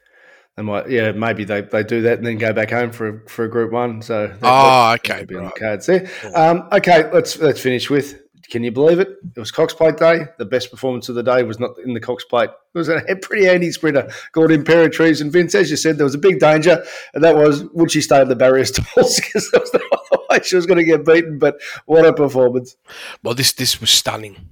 They 0.55 0.63
might, 0.63 0.89
yeah, 0.89 1.11
maybe 1.13 1.43
they, 1.43 1.61
they 1.61 1.83
do 1.83 2.01
that 2.03 2.19
and 2.19 2.27
then 2.27 2.37
go 2.37 2.53
back 2.53 2.69
home 2.69 2.91
for 2.91 3.07
a, 3.07 3.29
for 3.29 3.45
a 3.45 3.49
group 3.49 3.71
one. 3.71 4.01
So 4.01 4.33
Oh, 4.43 4.93
okay, 4.95 5.25
be 5.25 5.35
on 5.35 5.43
the 5.43 5.49
right. 5.49 5.55
cards 5.59 5.85
there. 5.87 6.09
Um, 6.35 6.67
okay, 6.71 7.09
let's 7.11 7.37
let's 7.39 7.59
finish 7.59 7.89
with. 7.89 8.21
Can 8.51 8.65
you 8.65 8.71
believe 8.71 8.99
it? 8.99 9.07
It 9.33 9.39
was 9.39 9.49
Cox 9.49 9.73
Plate 9.73 9.95
Day. 9.95 10.25
The 10.37 10.43
best 10.43 10.71
performance 10.71 11.07
of 11.07 11.15
the 11.15 11.23
day 11.23 11.41
was 11.43 11.57
not 11.57 11.71
in 11.85 11.93
the 11.93 12.01
Cox 12.01 12.25
Plate. 12.25 12.49
It 12.49 12.77
was 12.77 12.89
a 12.89 13.01
pretty 13.21 13.45
handy 13.45 13.71
sprinter 13.71 14.11
called 14.33 14.49
Imperatrice. 14.49 15.21
And 15.21 15.31
Vince, 15.31 15.55
as 15.55 15.71
you 15.71 15.77
said, 15.77 15.97
there 15.97 16.03
was 16.03 16.15
a 16.15 16.19
big 16.19 16.39
danger, 16.39 16.83
and 17.13 17.23
that 17.23 17.37
was 17.37 17.63
would 17.71 17.91
she 17.91 18.01
stay 18.01 18.19
at 18.19 18.27
the 18.27 18.35
barrier 18.35 18.65
stalls 18.65 19.15
because 19.15 19.49
there 19.53 19.61
was 19.61 19.71
way 20.29 20.39
she 20.43 20.57
was 20.57 20.65
going 20.65 20.79
to 20.79 20.83
get 20.83 21.05
beaten. 21.05 21.39
But 21.39 21.61
what 21.85 22.05
a 22.05 22.11
performance! 22.11 22.75
Well, 23.23 23.35
this 23.35 23.53
this 23.53 23.79
was 23.79 23.89
stunning. 23.89 24.49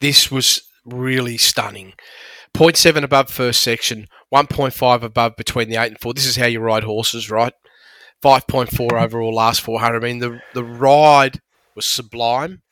This 0.00 0.30
was 0.30 0.62
really 0.84 1.36
stunning. 1.36 1.94
0.7 2.56 3.02
above 3.02 3.30
first 3.30 3.62
section, 3.62 4.06
1.5 4.32 5.02
above 5.02 5.36
between 5.36 5.68
the 5.68 5.76
8 5.76 5.88
and 5.88 6.00
4. 6.00 6.14
This 6.14 6.26
is 6.26 6.36
how 6.36 6.46
you 6.46 6.60
ride 6.60 6.82
horses, 6.82 7.30
right? 7.30 7.52
5.4 8.22 8.92
overall 8.92 9.34
last 9.34 9.60
400. 9.60 9.96
I 9.96 10.06
mean, 10.06 10.18
the, 10.18 10.40
the 10.52 10.64
ride 10.64 11.40
was 11.76 11.86
sublime. 11.86 12.62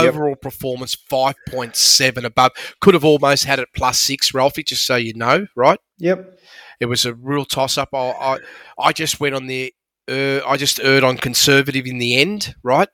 Yep. 0.00 0.14
Overall 0.14 0.36
performance, 0.36 0.96
5.7 0.96 2.24
above. 2.24 2.52
Could 2.80 2.94
have 2.94 3.04
almost 3.04 3.44
had 3.44 3.58
it 3.58 3.68
plus 3.74 4.00
6, 4.00 4.32
Ralphie, 4.34 4.62
just 4.62 4.86
so 4.86 4.96
you 4.96 5.14
know, 5.14 5.46
right? 5.54 5.78
Yep. 5.98 6.38
It 6.80 6.86
was 6.86 7.04
a 7.04 7.14
real 7.14 7.44
toss 7.44 7.78
up. 7.78 7.90
I, 7.92 8.10
I, 8.10 8.38
I 8.78 8.92
just 8.92 9.20
went 9.20 9.34
on 9.34 9.46
the, 9.46 9.74
uh, 10.08 10.40
I 10.46 10.56
just 10.56 10.80
erred 10.80 11.04
on 11.04 11.16
conservative 11.16 11.86
in 11.86 11.98
the 11.98 12.16
end, 12.16 12.54
right? 12.62 12.88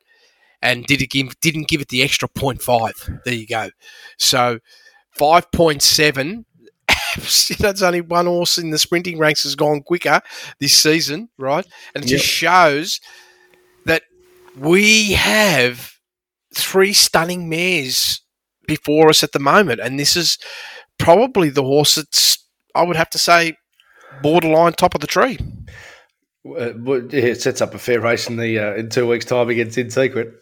And 0.60 0.84
did 0.84 1.00
it 1.00 1.10
give, 1.10 1.38
didn't 1.40 1.68
give 1.68 1.80
it 1.80 1.88
the 1.88 2.02
extra 2.02 2.28
0.5. 2.28 3.22
There 3.24 3.34
you 3.34 3.46
go. 3.46 3.70
So 4.18 4.58
5.7. 5.18 6.44
That's 7.58 7.82
only 7.82 8.00
one 8.00 8.26
horse 8.26 8.58
in 8.58 8.70
the 8.70 8.78
sprinting 8.78 9.18
ranks 9.18 9.44
has 9.44 9.54
gone 9.54 9.82
quicker 9.82 10.20
this 10.60 10.74
season, 10.74 11.28
right? 11.38 11.66
And 11.94 12.04
it 12.04 12.08
just 12.08 12.26
shows 12.26 13.00
that 13.86 14.02
we 14.56 15.12
have 15.12 15.97
three 16.58 16.92
stunning 16.92 17.48
mares 17.48 18.20
before 18.66 19.08
us 19.08 19.22
at 19.22 19.32
the 19.32 19.38
moment, 19.38 19.80
and 19.80 19.98
this 19.98 20.16
is 20.16 20.38
probably 20.98 21.48
the 21.48 21.62
horse 21.62 21.94
that's 21.94 22.44
I 22.74 22.82
would 22.82 22.96
have 22.96 23.10
to 23.10 23.18
say 23.18 23.56
borderline 24.22 24.72
top 24.72 24.94
of 24.94 25.00
the 25.00 25.06
tree. 25.06 25.38
Uh, 26.46 26.72
it 27.12 27.40
sets 27.40 27.60
up 27.60 27.74
a 27.74 27.78
fair 27.78 28.00
race 28.00 28.28
in 28.28 28.36
the 28.36 28.58
uh, 28.58 28.74
in 28.74 28.88
two 28.88 29.06
weeks' 29.06 29.24
time 29.24 29.48
against 29.48 29.78
In 29.78 29.90
Secret. 29.90 30.32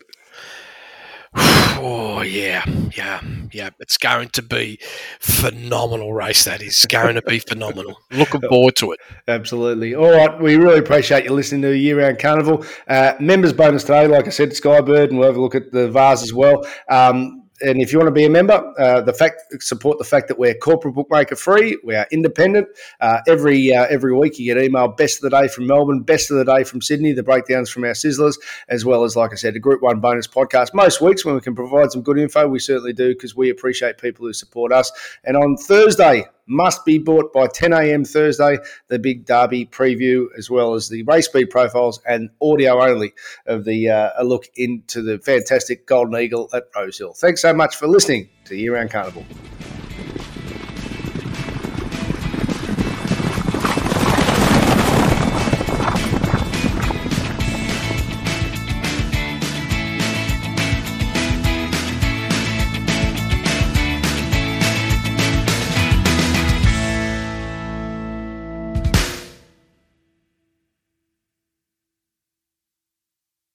Oh 1.78 2.22
yeah, 2.22 2.64
yeah, 2.96 3.20
yeah. 3.52 3.70
It's 3.80 3.98
going 3.98 4.30
to 4.30 4.42
be 4.42 4.78
phenomenal 5.20 6.14
race. 6.14 6.44
That 6.44 6.62
is 6.62 6.86
going 6.86 7.16
to 7.16 7.22
be 7.22 7.38
phenomenal. 7.38 7.98
Looking 8.10 8.40
forward 8.40 8.76
to 8.76 8.92
it. 8.92 9.00
Absolutely. 9.28 9.94
All 9.94 10.10
right. 10.10 10.40
We 10.40 10.56
really 10.56 10.78
appreciate 10.78 11.24
you 11.24 11.32
listening 11.32 11.62
to 11.62 11.68
the 11.68 11.78
Year 11.78 12.00
Round 12.00 12.18
Carnival. 12.18 12.64
Uh, 12.88 13.12
members 13.20 13.52
bonus 13.52 13.82
today, 13.82 14.06
like 14.06 14.26
I 14.26 14.30
said, 14.30 14.50
Skybird, 14.50 15.10
and 15.10 15.18
we'll 15.18 15.28
have 15.28 15.36
a 15.36 15.40
look 15.40 15.54
at 15.54 15.70
the 15.70 15.90
VARs 15.90 16.22
as 16.22 16.32
well. 16.32 16.66
Um, 16.88 17.45
and 17.60 17.80
if 17.80 17.92
you 17.92 17.98
want 17.98 18.08
to 18.08 18.12
be 18.12 18.24
a 18.24 18.30
member, 18.30 18.72
uh, 18.78 19.00
the 19.00 19.12
fact 19.12 19.42
support 19.62 19.98
the 19.98 20.04
fact 20.04 20.28
that 20.28 20.38
we're 20.38 20.54
corporate 20.54 20.94
bookmaker 20.94 21.36
free, 21.36 21.78
we 21.84 21.94
are 21.94 22.06
independent. 22.10 22.68
Uh, 23.00 23.20
every 23.26 23.74
uh, 23.74 23.86
every 23.88 24.14
week 24.14 24.38
you 24.38 24.52
get 24.52 24.62
email 24.62 24.88
best 24.88 25.18
of 25.18 25.30
the 25.30 25.30
day 25.30 25.48
from 25.48 25.66
Melbourne, 25.66 26.02
best 26.02 26.30
of 26.30 26.36
the 26.36 26.44
day 26.44 26.64
from 26.64 26.82
Sydney, 26.82 27.12
the 27.12 27.22
breakdowns 27.22 27.70
from 27.70 27.84
our 27.84 27.92
sizzlers, 27.92 28.36
as 28.68 28.84
well 28.84 29.04
as 29.04 29.16
like 29.16 29.32
I 29.32 29.36
said, 29.36 29.56
a 29.56 29.58
Group 29.58 29.82
One 29.82 30.00
bonus 30.00 30.26
podcast. 30.26 30.74
Most 30.74 31.00
weeks 31.00 31.24
when 31.24 31.34
we 31.34 31.40
can 31.40 31.54
provide 31.54 31.92
some 31.92 32.02
good 32.02 32.18
info, 32.18 32.46
we 32.48 32.58
certainly 32.58 32.92
do 32.92 33.14
because 33.14 33.34
we 33.34 33.50
appreciate 33.50 33.98
people 33.98 34.26
who 34.26 34.32
support 34.32 34.72
us. 34.72 34.90
And 35.24 35.36
on 35.36 35.56
Thursday, 35.56 36.26
must 36.46 36.84
be 36.84 36.98
bought 36.98 37.32
by 37.32 37.46
10 37.46 37.72
a.m. 37.72 38.04
Thursday, 38.04 38.58
the 38.88 38.98
big 38.98 39.26
Derby 39.26 39.66
preview, 39.66 40.26
as 40.38 40.48
well 40.50 40.74
as 40.74 40.88
the 40.88 41.02
race 41.04 41.26
speed 41.26 41.50
profiles 41.50 42.00
and 42.06 42.30
audio 42.40 42.82
only 42.82 43.12
of 43.46 43.64
the 43.64 43.90
uh, 43.90 44.10
a 44.18 44.24
look 44.24 44.46
into 44.56 45.02
the 45.02 45.18
fantastic 45.18 45.86
Golden 45.86 46.16
Eagle 46.20 46.48
at 46.54 46.64
Rosehill. 46.74 47.14
Thanks 47.14 47.42
so 47.42 47.52
much 47.52 47.76
for 47.76 47.86
listening 47.86 48.28
to 48.44 48.56
Year 48.56 48.74
Round 48.74 48.90
Carnival. 48.90 49.24